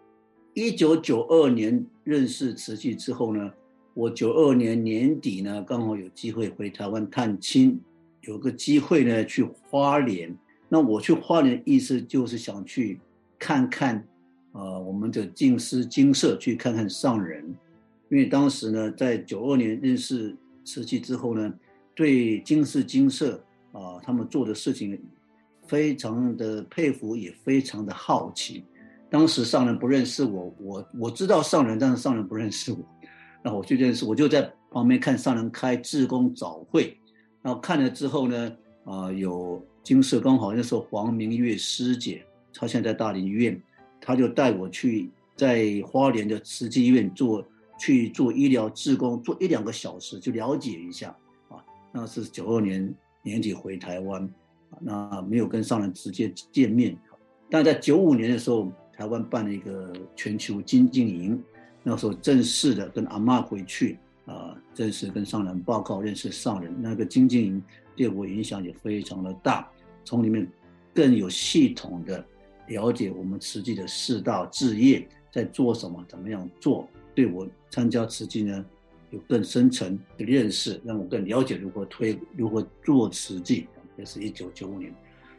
[0.56, 3.54] 一九九二年认识慈济之后呢，
[3.94, 7.80] 我九二年年底呢，刚好有机会回台湾探亲，
[8.22, 10.36] 有个机会呢去花莲。
[10.68, 13.00] 那我去花莲的意思就是想去
[13.38, 14.06] 看看，
[14.52, 17.46] 呃，我们的静思精舍，去看看上人。
[18.10, 21.54] 因为当时呢，在九二年认识慈济之后呢，
[21.96, 25.00] 对静思精舍啊、他们做的事情
[25.69, 28.65] 非常的佩服，也非常的好奇。
[29.08, 32.79] 当时上人不认识我，我我知道上人，但是上人不认识我。
[33.43, 36.97] 那我去认识，我就在旁边看上人开志工早会。
[37.41, 38.51] 然后看了之后呢，
[38.84, 43.62] 啊、有金色刚好那时候黄明月师姐，她现在在大林医院，
[44.01, 47.45] 她就带我去在花莲的慈济医院做
[47.79, 51.15] 去做医疗志工，做一两个小时，就了解一下
[51.47, 51.63] 啊。
[51.91, 54.29] 那是九二年年底回台湾，
[54.79, 56.97] 那没有跟上人直接见面，
[57.49, 58.71] 但在九五年的时候。
[58.99, 61.41] 台湾办了一个全球精进营，
[61.84, 66.75] 那时候正式的跟阿嬷回去啊、正式跟上人报告认识上人。
[66.82, 67.63] 那个精进营
[67.95, 69.71] 对我影响也非常的大，
[70.03, 70.45] 从里面
[70.93, 72.21] 更有系统的
[72.67, 78.65] 了解我们慈济的四大志业在做什么，怎么样做，对我参加慈济呢
[79.11, 83.65] 有更深层的认识，让我更了解如何推，如何做慈济。
[84.00, 84.91] 也是一九九五年。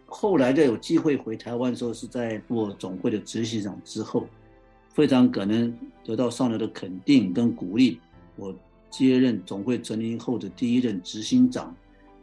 [0.06, 4.26] 后来再有机会回台湾的时候，是在做总会的执行长之后，
[4.92, 5.72] 非常可能
[6.04, 8.00] 得到上人的肯定跟鼓励，
[8.36, 8.54] 我
[8.90, 11.74] 接任总会成立后的第一任执行长。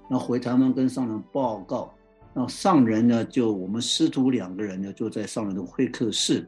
[0.09, 1.93] 那回台湾跟上人报告，
[2.33, 6.47] 那上人呢就我们师徒两个人呢就在上人的会客室，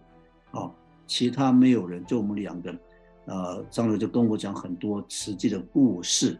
[0.51, 0.69] 啊，
[1.07, 2.79] 其他没有人，就我们两个人，
[3.25, 6.37] 呃，上人就跟我讲很多实际的故事，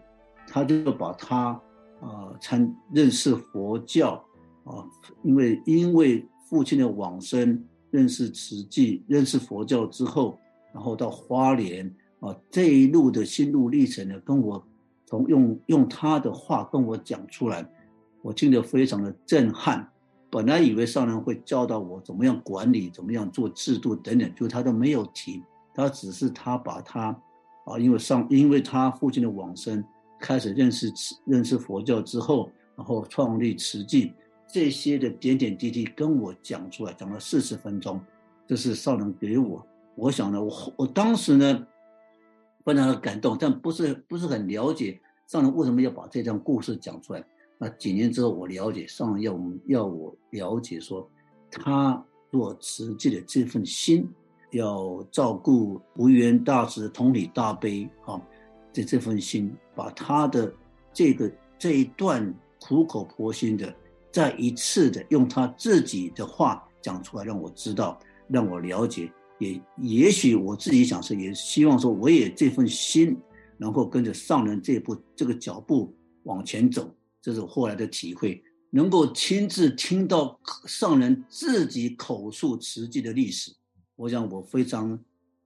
[0.48, 1.60] 他就把他
[2.02, 4.24] 啊参、认识佛教。
[4.66, 4.86] 啊，
[5.24, 10.38] 因为因为父亲的往生，认识慈济、认识佛教之后，
[10.72, 14.64] 然后到花莲啊这一路的心路历程呢，跟我
[15.08, 17.68] 从用用他的话跟我讲出来，
[18.22, 19.90] 我听得非常的震撼。
[20.30, 25.42] 本来以为上人会教导我怎么样管理、怎么样做制度等等，就他都没有提，
[25.74, 27.08] 他只是他把他
[27.66, 29.84] 啊，因为上因为他父亲的往生，
[30.20, 30.92] 开始认识
[31.26, 34.14] 认识佛教之后，然后创立慈济。
[34.52, 38.02] 这些的点点滴滴跟我讲出来，讲了四十分钟，
[38.48, 39.64] 这是上人给我。
[39.96, 41.68] 我想呢，我我当时呢，
[42.66, 47.24] 非常的感动，但不是不是很了解上人为什么要把这段故事讲出来。
[47.60, 51.08] 那几年之后，我了解上人要我们要我了解说，
[51.52, 54.10] 他做慈济的这份心，
[54.50, 58.20] 要照顾无缘大慈、同体大悲啊，
[58.72, 60.54] 这这份心，把他的
[60.94, 63.74] 这个这一段苦口婆心的。
[64.12, 73.16] 再一次的用他自己的话讲出来，让我知道，让我了解，也也许我自己想说，也希望说，我也这份心
[73.56, 76.92] 能够跟着上人这步这个脚步往前走，
[77.22, 78.44] 这是我后来的体会。
[78.72, 83.52] 能够亲自听到上人自己口述慈济的历史，
[83.96, 85.00] 我想我非常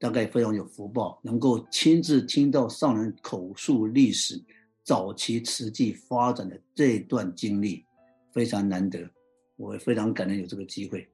[0.04, 4.38] 大概非常有福报，能够亲自听到上人口述历史
[4.84, 7.86] 早期瓷器发展的这段经历。
[8.34, 9.10] 非常难得，
[9.56, 11.08] 我也非常感恩有这个机会，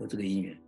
[0.00, 0.60] 有这个因缘。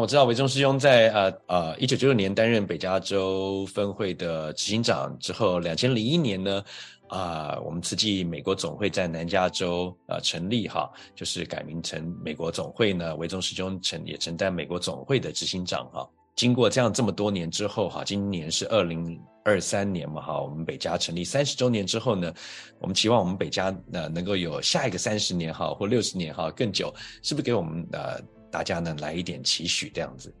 [0.00, 6.64] 我知道维中师兄在呃呃一九九六年担任北加州分会的执行长之后，两千零一年呢。
[7.10, 13.16] 啊、我们慈济美国总会在南加州呃成立哈，就是改名成美国总会呢。
[13.16, 16.08] 维中师兄承也承担美国总会的执行长哈。
[16.36, 22.32] 经过这样这么多年之后哈，今年是二零二三年嘛哈，我们北加成立三十周年之后呢，
[22.78, 26.94] 我们期望我们北加呢能够有下一个三十年哈或六十年哈更久，
[27.24, 28.20] 是不是给我们呃
[28.50, 30.32] 大家呢来一点期许这样子？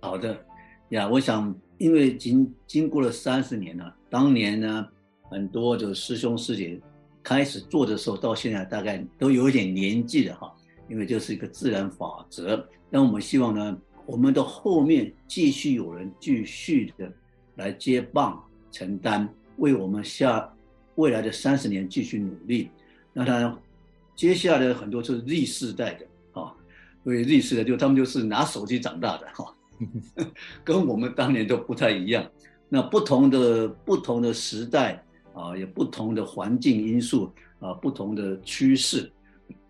[0.00, 0.36] 好的
[0.90, 4.88] 呀，我想因为经经过了三十年了，当年呢。
[5.32, 6.76] 很多的师兄师姐
[7.22, 10.52] 开始做的时候，到现在大概都有一点年纪了哈，
[10.88, 12.68] 因为这是一个自然法则。
[12.90, 17.12] 那我们希望呢，我们的后面继续有人继续的
[17.54, 20.52] 来接棒承担，为我们下
[20.96, 22.68] 未来的三十年继续努力。
[23.12, 23.56] 那当然，
[24.16, 26.04] 接下来很多是 Z 世代的，
[27.04, 29.54] 为历史的就他们就是拿手机长大的哈，
[30.64, 32.24] 跟我们当年都不太一样。
[32.68, 35.02] 那不同的不同的时代。
[35.32, 39.10] 啊，有不同的环境因素啊，不同的趋势。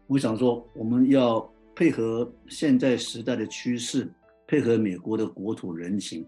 [0.07, 1.39] 我想说，我们要
[1.77, 4.11] 配合现在时代的趋势，
[4.49, 6.27] 配合美国的国土人情，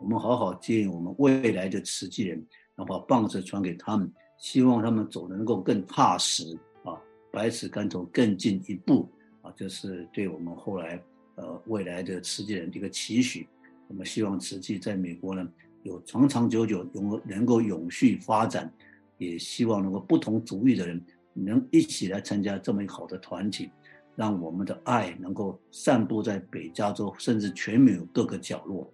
[0.00, 2.36] 我们好好接引我们未来的慈济人，
[2.74, 6.44] 然后把棒子传给他们，希望他们走得能够更踏实
[6.84, 6.98] 啊，
[7.30, 9.08] 百尺竿头更进一步
[9.42, 11.02] 啊，这是对我们后来
[11.34, 13.46] 呃未来的慈济人的一个期许。
[13.88, 15.46] 我们希望慈济在美国呢。
[15.84, 18.72] 有长长久久永能够永续发展，
[19.18, 23.68] 也希望能够不同族裔的人能一起来参加这么好的团体，
[24.14, 28.88] 让我们的爱能够散布在北加州，甚至全美各个角落。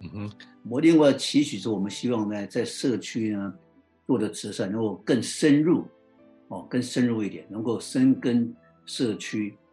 [0.00, 0.32] 嗯哼，
[0.70, 3.54] 我另外期许是，我们希望呢，在社区呢
[4.06, 5.84] 做的慈善能够更深入，
[6.48, 8.50] 哦，更深入一点，能够深耕
[8.86, 9.63] 社区啊，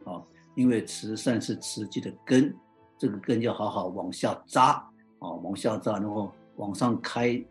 [0.61, 2.55] 因为慈善是慈济的根，
[2.97, 4.73] 这个根要好好往下扎
[5.19, 6.31] 啊，往下扎，然后。
[6.57, 7.43] 往上开，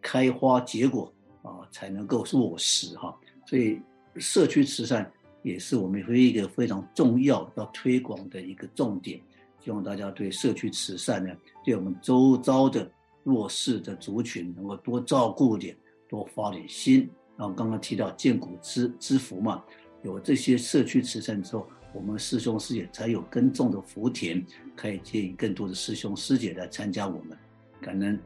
[0.00, 1.12] 开花结果
[1.42, 3.16] 啊，才能够落实哈。
[3.46, 3.80] 所以
[4.16, 5.08] 社区慈善
[5.42, 9.20] 也是我们一个非常重要要推广的一个重点。
[9.60, 11.32] 希望大家对社区慈善呢，
[11.62, 12.90] 对我们周遭的
[13.22, 15.76] 弱势的族群能够多照顾点，
[16.08, 17.08] 多发点心。
[17.36, 19.62] 然后刚刚提到建古知知福嘛，
[20.02, 27.36] 有这些社区慈善之后，我们师兄师姐才有耕种的福田，可以接引更多的师兄师姐来参加我们。
[27.80, 28.18] 感恩，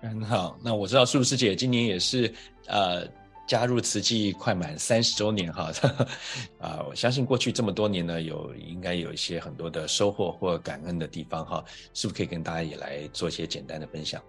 [0.00, 0.58] 很好。
[0.62, 2.32] 那我知道素师姐今年也是
[2.66, 3.06] 呃
[3.46, 5.72] 加入慈济快满三十周年哈，
[6.58, 14.20] 啊、呃，我相信过去这么多年呢，有应该有一些很多的收获或感恩的地方哈，是不是可以跟大家也来做一些简单的分享？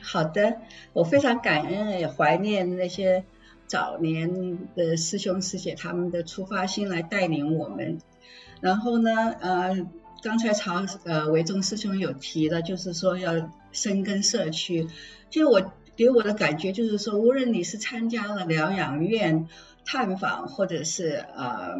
[0.00, 0.56] 好的，
[0.92, 3.22] 我非常感恩也怀念那些
[3.68, 7.98] 早年的师兄师姐他们的出发心来带领我们，
[8.60, 9.86] 然后呢，呃。
[10.20, 14.88] 刚才曹呃维中师兄有提的，就是说要深耕社区。
[15.30, 15.62] 就我
[15.94, 19.46] 给我的感觉就是说，无论你是参加了疗养院
[19.84, 21.76] 探访，或者是呃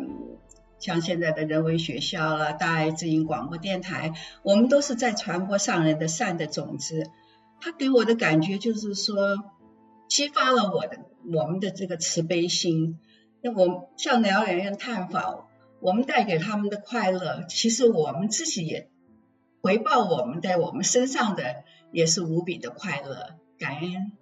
[0.79, 4.13] 像现在的人文学校了、大爱之音广播电台，
[4.45, 7.11] 我们都是在传播上人的善的种子。
[7.61, 9.37] 他给我的感觉就是说，
[10.09, 10.97] 激发了我的
[11.33, 12.99] 我们的这个慈悲心。
[13.41, 15.47] 那我向疗养院探访，
[15.81, 18.91] 我们带给他们的快乐，其实我们自己也
[19.63, 21.63] 回报我们在我们身上的
[21.93, 24.13] 也是无比的快乐，感恩。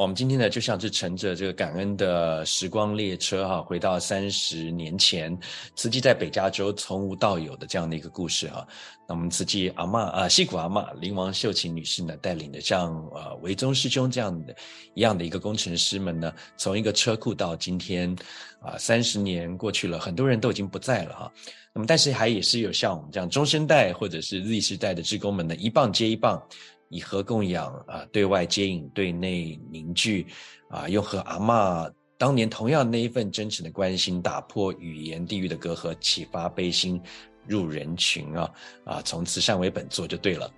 [0.00, 5.38] 我们今天呢，就像是乘着这个感恩的时光列车哈，回到三十年前，
[5.76, 8.66] 慈济在北加州从无到有的这样的一个故事哈。
[9.06, 14.56] 那我们慈济阿嬷啊，西谷阿嬷林王秀琴女士呢，带领的像呃维宗师兄这样的
[14.94, 18.16] 一样的一个工程师们呢，从一个车库到今天
[18.62, 21.32] 啊，三十年过去了，很多人都已经不在了哈。
[21.74, 26.42] 那么但是还也是有像我们这样中生代或者是 Z 世代的职工们呢，一棒接一棒。
[26.90, 30.26] 以和供养啊，对外接引，对内凝聚，
[30.68, 37.00] 啊，又和阿嬷当年同样那一份真诚的关心，打破语言地域的隔阂，启发悲心。
[37.46, 38.50] 入人群啊
[38.84, 40.48] 啊，从慈善为本做就对了。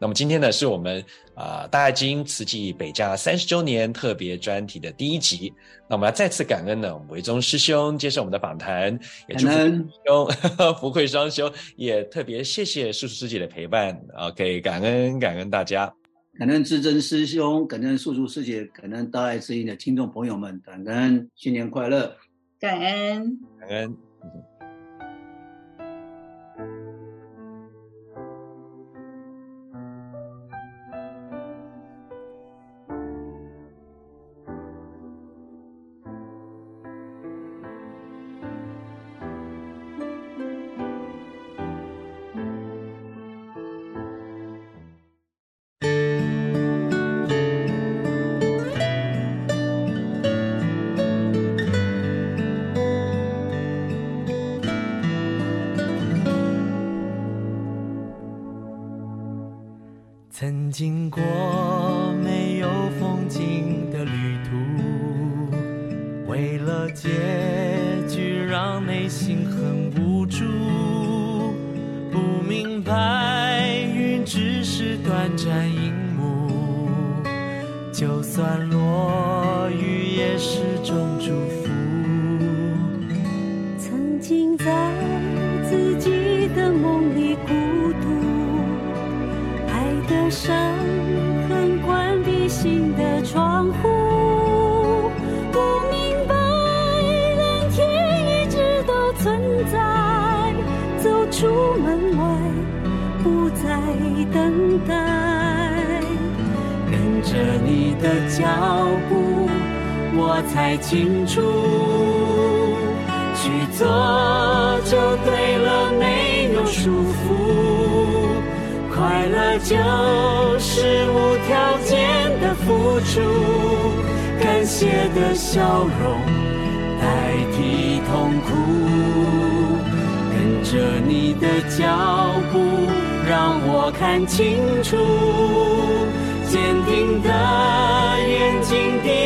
[0.00, 1.04] 那么今天呢，是我们
[1.40, 5.50] 啊大爱知音慈济北加三十周年特别专题的第一集。
[5.88, 8.92] 那我们要再次感恩呢，我们维宗师兄接受我们的访谈，
[9.26, 10.28] 也祝福师兄
[10.78, 13.98] 福慧双修，也特别谢谢素素师姐的陪伴。
[14.18, 15.90] OK，感恩感恩大家，
[16.38, 22.14] 感恩至真师兄，感恩素素师姐，感恩大爱之音的听众朋友们，感恩新年快乐，
[22.60, 24.09] 感恩感恩。
[60.40, 61.20] 曾经过
[62.24, 62.68] 没有
[62.98, 64.56] 风景的旅途，
[66.26, 67.10] 为了结
[68.08, 69.79] 局让内心很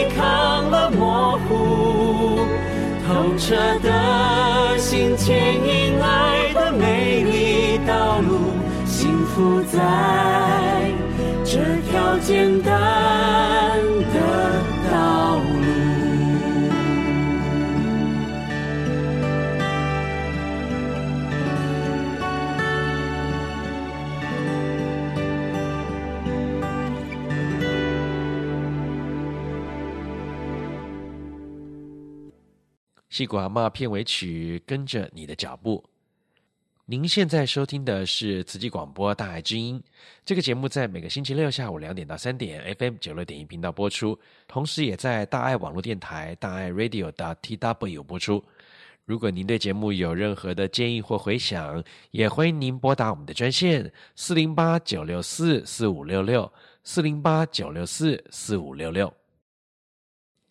[0.05, 2.37] 抵抗了模糊，
[3.07, 8.53] 透彻的心牵引爱的美丽道路。
[8.85, 9.81] 幸福在
[11.43, 11.59] 这
[11.91, 13.64] 条简单
[33.15, 35.85] 系股阿嬷片尾曲，跟着你的脚步。
[36.85, 39.81] 您现在收听的是慈济广播大爱之音，
[40.25, 48.43] 这个节目在每个星期六下午两点到三点，FM 九六点一频道播出，同时也在大爱网络电台大爱 Radio .tw 播出。
[49.05, 56.53] 如果您对节目有任何的建议或回响，也欢迎您拨打我们的专线四零八九六四四五六六
[56.83, 59.15] 四零八九六四四五六六。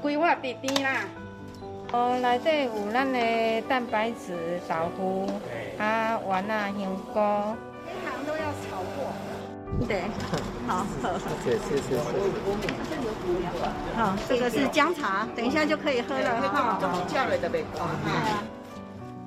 [0.00, 1.04] 规划伫边啦。
[1.92, 5.28] 哦，内底有咱的蛋白质、豆腐、
[5.78, 7.20] 啊丸啊、香菇。
[7.84, 9.12] 每行都要炒过。
[9.86, 10.02] 对，
[10.66, 10.86] 好。
[11.44, 11.98] 谢谢谢谢。
[13.96, 16.78] 好，这个是姜茶，等一下就可以喝了哈。
[17.08, 17.60] 叫了的没？
[17.78, 17.90] 啊。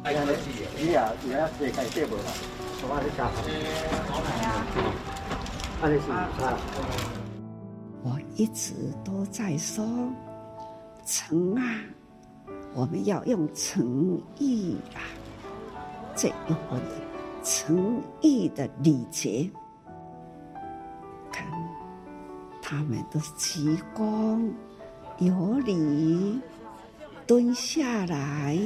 [0.03, 0.22] 哎呀，
[0.78, 2.16] 你呀，你要自己开店不？
[2.16, 3.41] 我帮你加好。
[5.82, 6.30] 啊，你是啊。
[8.03, 9.84] 我一直都在说
[11.06, 11.64] 诚啊，
[12.74, 14.99] 我们要用诚意啊，
[16.16, 16.82] 这一份
[17.43, 19.49] 诚意的礼节，
[21.32, 21.47] 看
[22.62, 24.51] 他们都是鞠躬
[25.20, 26.41] 有礼，
[27.28, 28.58] 蹲下来，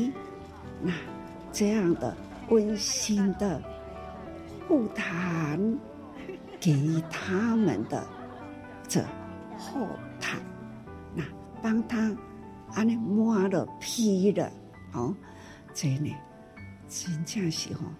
[0.81, 0.93] 那
[1.51, 2.15] 这样的
[2.49, 3.61] 温馨的
[4.67, 5.77] 互谈，
[6.59, 8.07] 给他们的
[8.87, 9.03] 这。
[9.61, 9.85] 后
[10.21, 10.37] 台，
[11.13, 11.21] 那
[11.61, 12.15] 帮他
[12.73, 14.51] 安尼摸了批了，
[14.93, 15.15] 哦，
[15.73, 16.15] 这呢，
[16.87, 17.93] 真正是哦，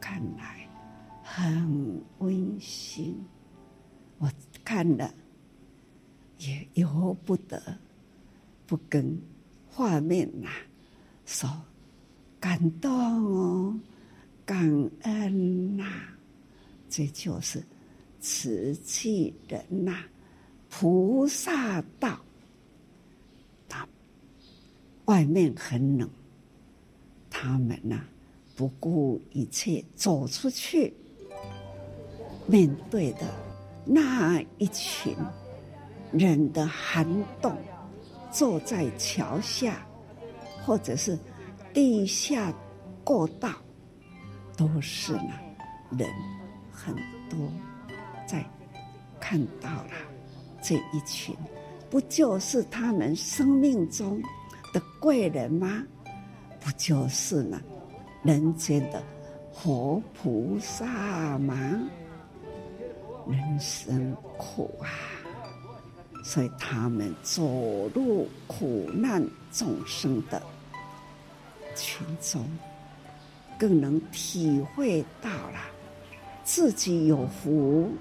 [0.00, 0.68] 看来
[1.22, 3.16] 很温馨。
[4.18, 4.28] 我
[4.64, 5.14] 看了
[6.38, 7.62] 也由不得
[8.66, 9.16] 不跟
[9.68, 10.48] 画面呐
[11.24, 11.48] 说
[12.40, 13.80] 感动哦，
[14.44, 14.58] 感
[15.02, 15.84] 恩呐，
[16.88, 17.62] 这就是
[18.20, 20.02] 慈济人呐。
[20.70, 22.18] 菩萨道，
[25.08, 26.06] 外面很冷，
[27.30, 28.04] 他们呐
[28.54, 30.92] 不顾一切走出去，
[32.46, 33.20] 面对的
[33.86, 35.16] 那一群
[36.12, 37.06] 人的寒
[37.40, 37.56] 冬，
[38.30, 39.86] 坐在桥下，
[40.62, 41.18] 或者是
[41.72, 42.52] 地下
[43.02, 43.50] 过道，
[44.58, 45.32] 都是呢
[45.98, 46.06] 人
[46.70, 46.94] 很
[47.30, 47.38] 多，
[48.26, 48.44] 在
[49.18, 49.92] 看到了。
[50.60, 51.34] 这一群，
[51.88, 54.20] 不就是他们生命中
[54.72, 55.82] 的贵人吗？
[56.60, 57.60] 不就是呢，
[58.22, 59.02] 人间的
[59.52, 61.54] 活菩萨吗？
[63.28, 64.88] 人生苦啊，
[66.24, 67.42] 所以他们走
[67.94, 70.42] 入苦难众生的
[71.76, 72.44] 群中，
[73.58, 75.60] 更能体会到了
[76.42, 77.92] 自己有福。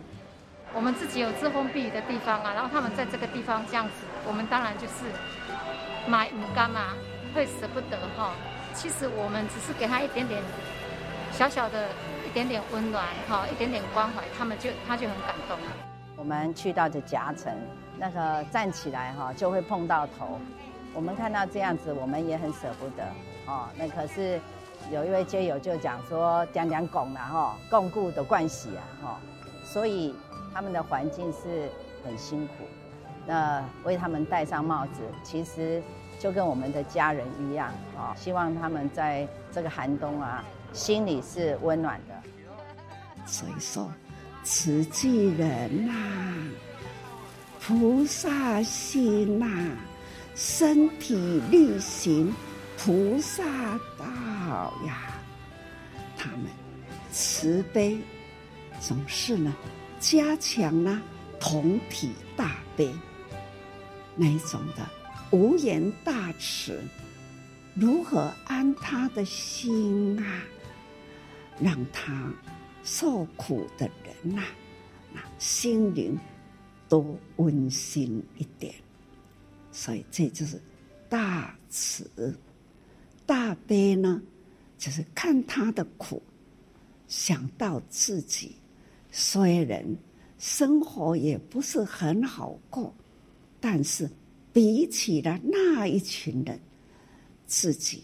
[0.73, 3.93] 我们自己有遮风避雨的地方啊，然后他们在这个地方这样子，
[4.27, 4.93] 我们当然就是
[6.07, 6.95] 买唔甘啊，
[7.35, 8.31] 会舍不得哈。
[8.73, 10.41] 其实我们只是给他一点点
[11.31, 11.89] 小小的
[12.25, 15.65] 一点点温暖哈，一点点关怀，他们就他就很感动了。
[16.15, 17.53] 我们去到这夹层，
[17.97, 20.39] 那个站起来哈就会碰到头，
[20.93, 23.03] 我们看到这样子，我们也很舍不得
[23.45, 23.67] 哦。
[23.75, 24.39] 那可是
[24.91, 29.19] 有一位街友就讲说，讲讲拱了哈，共故的关系啊哈，
[29.63, 30.15] 所以。
[30.53, 31.69] 他们的环境是
[32.03, 32.53] 很辛苦，
[33.27, 35.83] 那为他们戴上帽子，其实
[36.17, 38.15] 就跟我们的家人一样啊。
[38.15, 42.15] 希望他们在这个寒冬啊，心里是温暖的。
[43.25, 43.91] 所以说，
[44.43, 46.47] 慈济人呐、啊，
[47.59, 49.75] 菩萨心呐、啊，
[50.33, 52.33] 身体力行
[52.77, 53.43] 菩萨
[53.99, 54.05] 道
[54.85, 55.19] 呀，
[56.15, 56.45] 他们
[57.11, 57.99] 慈悲
[58.79, 59.53] 总是呢。
[59.99, 61.01] 加强呢
[61.39, 62.93] 同体大悲，
[64.17, 64.89] 那一种的
[65.31, 66.81] 无言大慈，
[67.75, 70.43] 如何安他的心啊？
[71.61, 72.33] 让他
[72.83, 74.43] 受苦的人呐、
[75.13, 76.17] 那心灵
[76.89, 78.73] 多温馨一点。
[79.71, 80.59] 所以这就是
[81.07, 82.37] 大慈
[83.25, 84.21] 大悲呢，
[84.77, 86.21] 就是看他的苦，
[87.07, 88.55] 想到自己。
[89.11, 89.83] 虽然
[90.37, 92.93] 生活也不是很好过，
[93.69, 94.09] 但是
[94.53, 96.57] 比起了那一群人，
[97.47, 98.01] 自己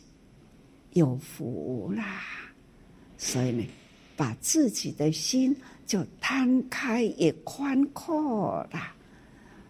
[0.92, 2.22] 有福啦。
[3.18, 3.64] 所以呢，
[4.18, 5.56] 把自己的心
[5.86, 8.94] 就摊开也宽阔了，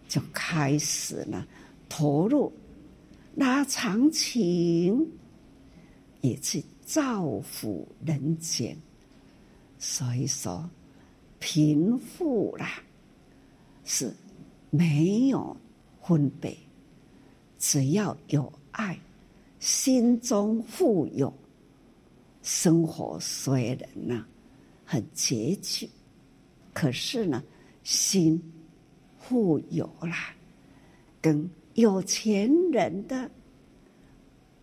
[0.08, 1.46] 就开始呢
[1.88, 2.52] 投入
[3.36, 5.08] 拉长情，
[6.22, 8.76] 也去造福人间。
[9.78, 10.68] 所以说。
[11.46, 12.82] 贫富啦，
[13.84, 14.16] 是
[14.70, 15.56] 没有
[16.06, 16.56] 分别，
[17.58, 19.00] 只要有爱，
[19.60, 21.34] 心中富有，
[22.42, 24.26] 生活虽然呢
[24.86, 25.90] 很拮据，
[26.74, 27.42] 可是呢
[27.84, 28.42] 心
[29.18, 30.14] 富有了，
[31.22, 33.32] 跟有钱人的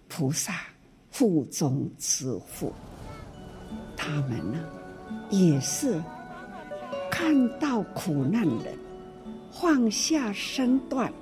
[0.09, 0.67] 菩萨
[1.11, 2.71] 腹中之富，
[3.97, 4.63] 他们呢
[5.31, 6.01] 也是
[7.11, 8.79] 看到苦难人
[9.51, 11.13] 放下身段，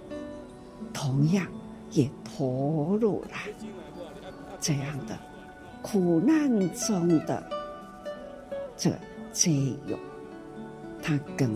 [0.93, 1.47] 同样。
[1.93, 3.31] 也投入了
[4.61, 5.19] 这样的
[5.81, 7.43] 苦难中的
[8.77, 8.91] 这
[9.33, 9.51] 皆
[9.87, 9.99] 有，
[11.03, 11.51] 他跟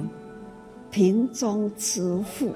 [0.91, 2.55] 贫中之富、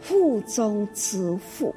[0.00, 1.74] 富中之富，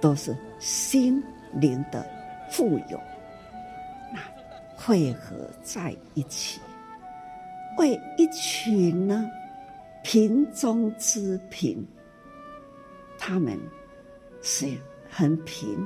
[0.00, 2.04] 都是心灵的
[2.50, 3.00] 富有，
[4.12, 4.18] 那
[4.74, 6.60] 汇合在一起，
[7.78, 9.30] 为一群呢
[10.02, 11.86] 贫中之贫。
[13.22, 13.60] 他们
[14.40, 14.66] 是
[15.10, 15.78] 很贫，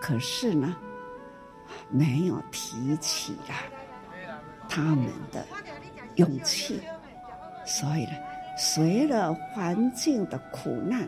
[0.00, 0.74] 可是呢，
[1.90, 3.60] 没有提起啊
[4.66, 5.46] 他们的
[6.14, 6.80] 勇气，
[7.66, 8.12] 所以呢，
[8.56, 11.06] 随着环境的苦难，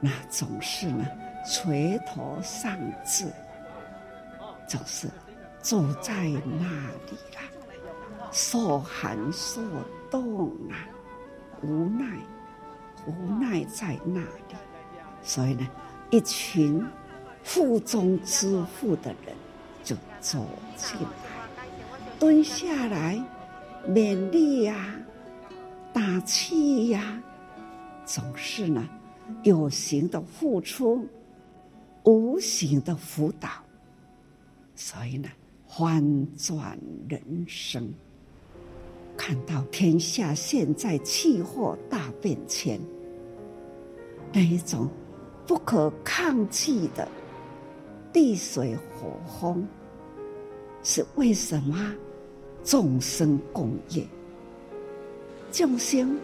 [0.00, 1.06] 那总是呢
[1.46, 3.26] 垂头丧志，
[4.68, 5.08] 就是
[5.62, 6.66] 坐在那
[7.06, 7.40] 里了，
[8.32, 9.62] 受寒受
[10.10, 10.88] 冻啊，
[11.62, 12.04] 无奈。
[13.06, 14.56] 无奈在那里，
[15.22, 15.66] 所以呢，
[16.10, 16.84] 一群
[17.42, 19.34] 腹中之富的人
[19.82, 20.46] 就走
[20.76, 21.08] 进来，
[22.18, 23.22] 蹲下来
[23.86, 24.94] 勉励呀、
[25.92, 27.22] 打气呀、
[28.04, 28.88] 总是呢
[29.42, 31.06] 有形的付出，
[32.04, 33.48] 无形的辅导，
[34.74, 35.28] 所以呢，
[35.66, 36.78] 翻转
[37.08, 37.92] 人生。
[39.16, 42.80] 看到天下现在气候大变迁，
[44.36, 44.90] 那一种
[45.46, 47.06] 不可抗拒的
[48.12, 49.64] 地水火风，
[50.82, 51.94] 是为什么？
[52.64, 54.04] 众生共业，
[55.52, 56.18] 众生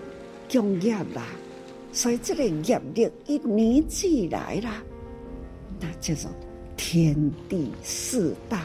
[0.51, 1.27] 共业啦，
[1.93, 4.83] 所以这个业力一凝聚来了，
[5.79, 6.31] 那叫做
[6.77, 7.15] 天
[7.49, 8.65] 地四大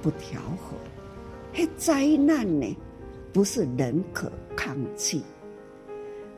[0.00, 0.74] 不调和，
[1.54, 2.76] 那灾难呢？
[3.32, 5.20] 不是人可抗拒，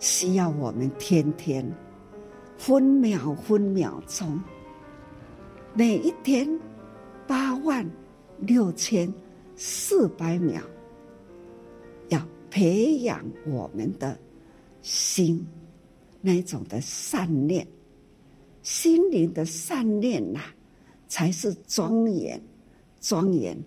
[0.00, 1.64] 需要我们天天
[2.64, 4.40] 分秒分秒钟，
[5.74, 6.48] 每一天
[7.26, 7.84] 八万
[8.38, 9.12] 六千
[9.56, 10.62] 四百秒，
[12.08, 14.16] 要培养我们的
[14.80, 15.44] 心
[16.20, 17.66] 那种的善念，
[18.62, 20.54] 心灵的善念呐、啊，
[21.08, 22.40] 才是庄严
[23.00, 23.60] 庄严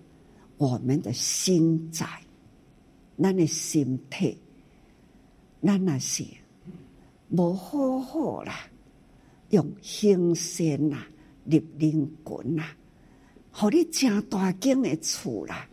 [0.56, 2.06] 我们的心宅。
[3.22, 4.34] 咱的心态，
[5.62, 6.24] 咱那些
[7.28, 8.54] 无好好啦，
[9.50, 11.06] 用行善啦，
[11.44, 12.74] 立灵群啦，
[13.52, 15.66] 互你正大间的厝啦，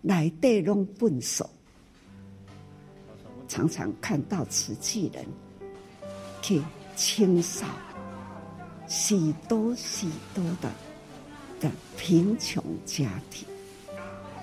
[0.00, 1.48] 内底拢粪扫，
[3.46, 5.24] 常常看到慈济人
[6.40, 6.60] 去
[6.96, 7.66] 清扫
[8.88, 10.70] 许多许多的
[11.60, 13.46] 的贫穷家庭，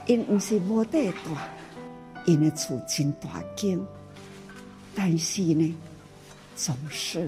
[0.08, 1.50] 因毋是无地大。
[2.26, 3.80] 因的厝真大艰，
[4.94, 5.76] 但是呢，
[6.56, 7.28] 总是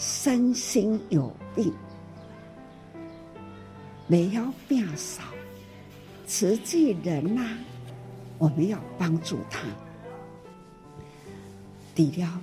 [0.00, 1.70] 身心有病，
[4.06, 5.22] 没有变少。
[6.26, 7.46] 慈济人呐、
[8.38, 9.60] 我们要帮助他，
[11.94, 12.40] 除了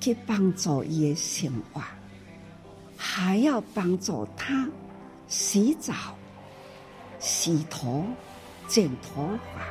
[0.00, 1.82] 去帮助伊的生活，
[2.96, 4.66] 还要帮助他
[5.28, 5.92] 洗澡、
[7.18, 8.06] 洗头、
[8.66, 9.66] 剪头发。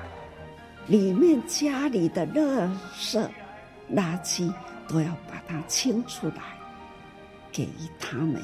[0.85, 3.27] 里面家里的垃圾、
[3.91, 4.53] 垃圾
[4.87, 6.60] 都要把它清出来，
[7.51, 8.41] 给予他们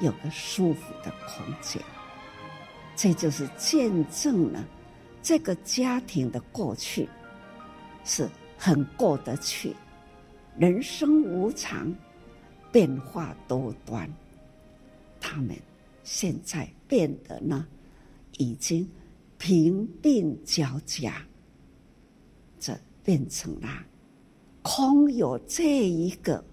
[0.00, 1.82] 有个舒服的空间。
[2.96, 4.62] 这就是见证了
[5.22, 7.08] 这个家庭的过去
[8.04, 9.74] 是很过得去。
[10.58, 11.90] 人生无常，
[12.70, 14.10] 变化多端，
[15.18, 15.56] 他们
[16.02, 17.66] 现在变得呢，
[18.36, 18.86] 已经
[19.38, 21.24] 贫病交加。
[22.58, 23.68] 这变成了
[24.60, 26.44] 空有这一个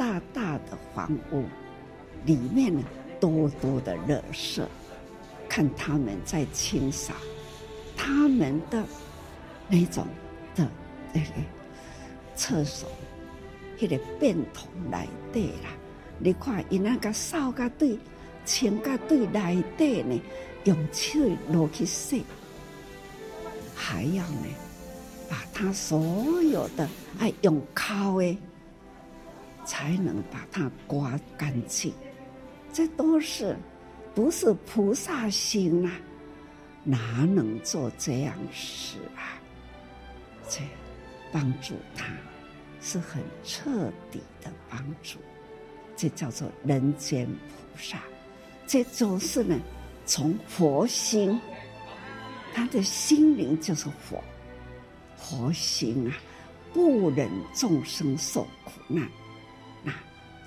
[0.00, 1.44] 大大的房屋，
[2.24, 2.82] 里面呢
[3.20, 4.64] 多多的垃圾，
[5.46, 7.12] 看他们在清扫
[7.94, 8.82] 他们的
[9.68, 10.06] 那种
[10.56, 10.66] 的
[11.12, 11.26] 那个
[12.34, 12.88] 厕所，
[13.78, 15.68] 那个便桶来对啦。
[16.18, 17.98] 你看，伊那个扫个对，
[18.46, 20.18] 清个对来对呢，
[20.64, 21.18] 用手
[21.52, 22.24] 落去洗。
[23.74, 24.46] 还要呢，
[25.28, 26.88] 把他所有的
[27.18, 28.38] 爱用靠诶
[29.70, 31.94] 才能把它刮干净。
[32.72, 33.56] 这都是
[34.16, 35.92] 不是菩萨心啊？
[36.82, 39.38] 哪能做这样事啊？
[40.48, 40.58] 这
[41.30, 42.06] 帮助他
[42.80, 45.20] 是很彻底的帮助，
[45.96, 48.02] 这叫做人间菩萨。
[48.66, 49.56] 这就是呢，
[50.04, 51.40] 从佛心，
[52.52, 54.20] 他的心灵就是佛，
[55.16, 56.18] 佛心啊，
[56.72, 59.08] 不忍众生受苦难，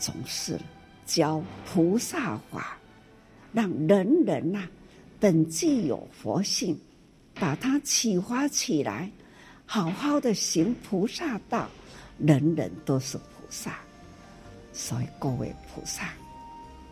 [0.03, 0.59] 总是
[1.05, 2.77] 教菩萨法，
[3.53, 4.69] 让人人呐、啊，
[5.17, 6.77] 本具有佛性，
[7.35, 9.09] 把它启发起来，
[9.65, 11.69] 好好的行菩萨道，
[12.17, 13.79] 人人都是菩萨。
[14.73, 16.09] 所以各位菩萨，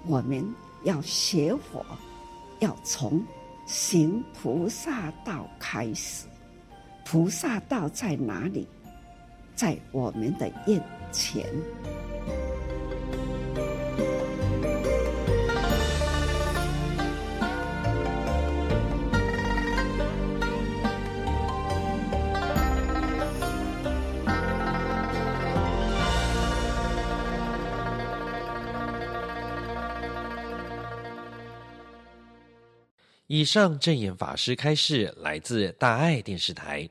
[0.08, 0.42] 我们。
[0.84, 1.86] 要学佛，
[2.58, 3.24] 要从
[3.68, 6.26] 行菩萨道开始。
[7.06, 8.68] 菩萨道在哪里？
[9.56, 11.46] 在我们的眼前。
[33.34, 36.90] 以上正言法师开示来自大爱电视台。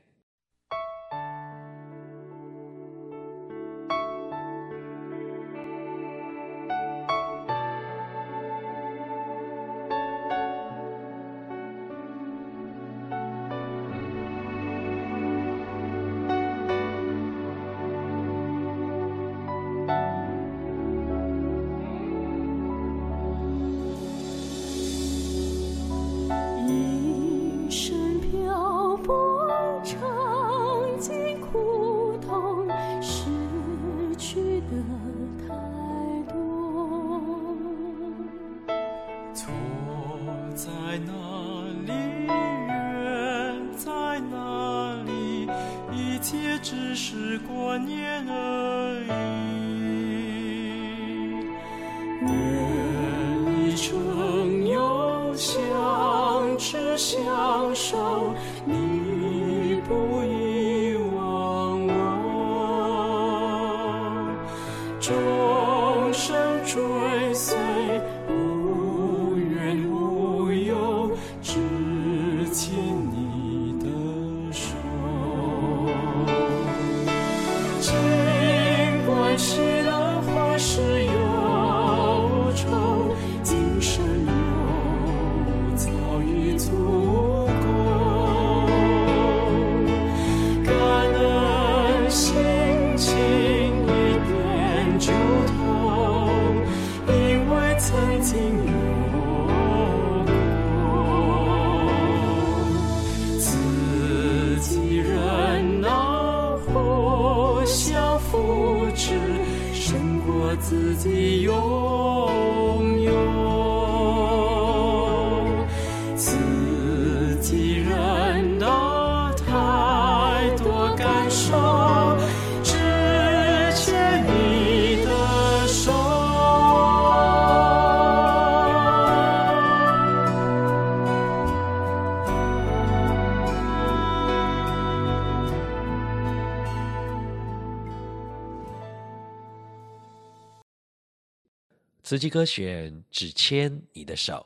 [142.11, 144.45] 慈济歌选只牵你的手。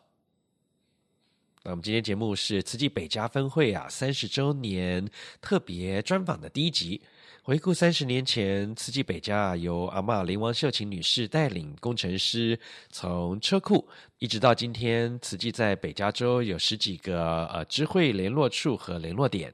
[1.63, 5.09] 那我们今天节目是慈济北加分会啊三十周年
[5.41, 7.01] 特别专访的第一集，
[7.41, 12.59] 回顾三十年前慈济北加由阿嬷林王秀琴女士带领工程师
[12.91, 13.89] 从车库
[14.19, 19.51] 一直到今天，慈济在北加州有十几个呃知会联络处和联络点，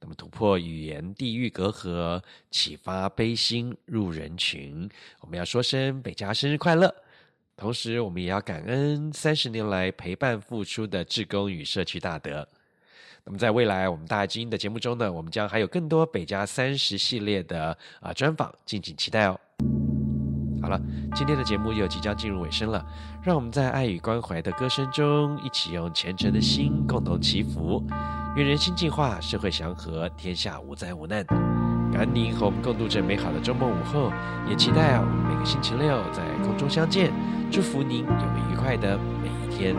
[0.00, 4.90] 那么突破语言地域隔阂，启发悲心入人群。
[5.20, 6.92] 我们要说声北加生日快乐！
[7.62, 12.46] 同时，我们也要感恩三十年来陪伴付出的志工与社区大德。
[13.22, 19.38] 那么，在未来我们大爱知音的节目中呢，我们将还有更多北加三十系列的啊、专访，敬请期待哦。
[20.60, 20.80] 好了，
[21.14, 22.84] 今天的节目又即将进入尾声了，
[23.22, 27.80] 让我们在爱与关怀的歌声中，一起用虔诚的心共同祈福，
[28.34, 31.24] 愿人心净化，社会祥和，天下无灾无难。
[31.92, 34.10] 感恩您和我们共度这美好的周末午后，
[34.48, 37.12] 也期待啊我们每个星期六在空中相见。
[37.50, 39.76] 祝福您有个愉快的每一天。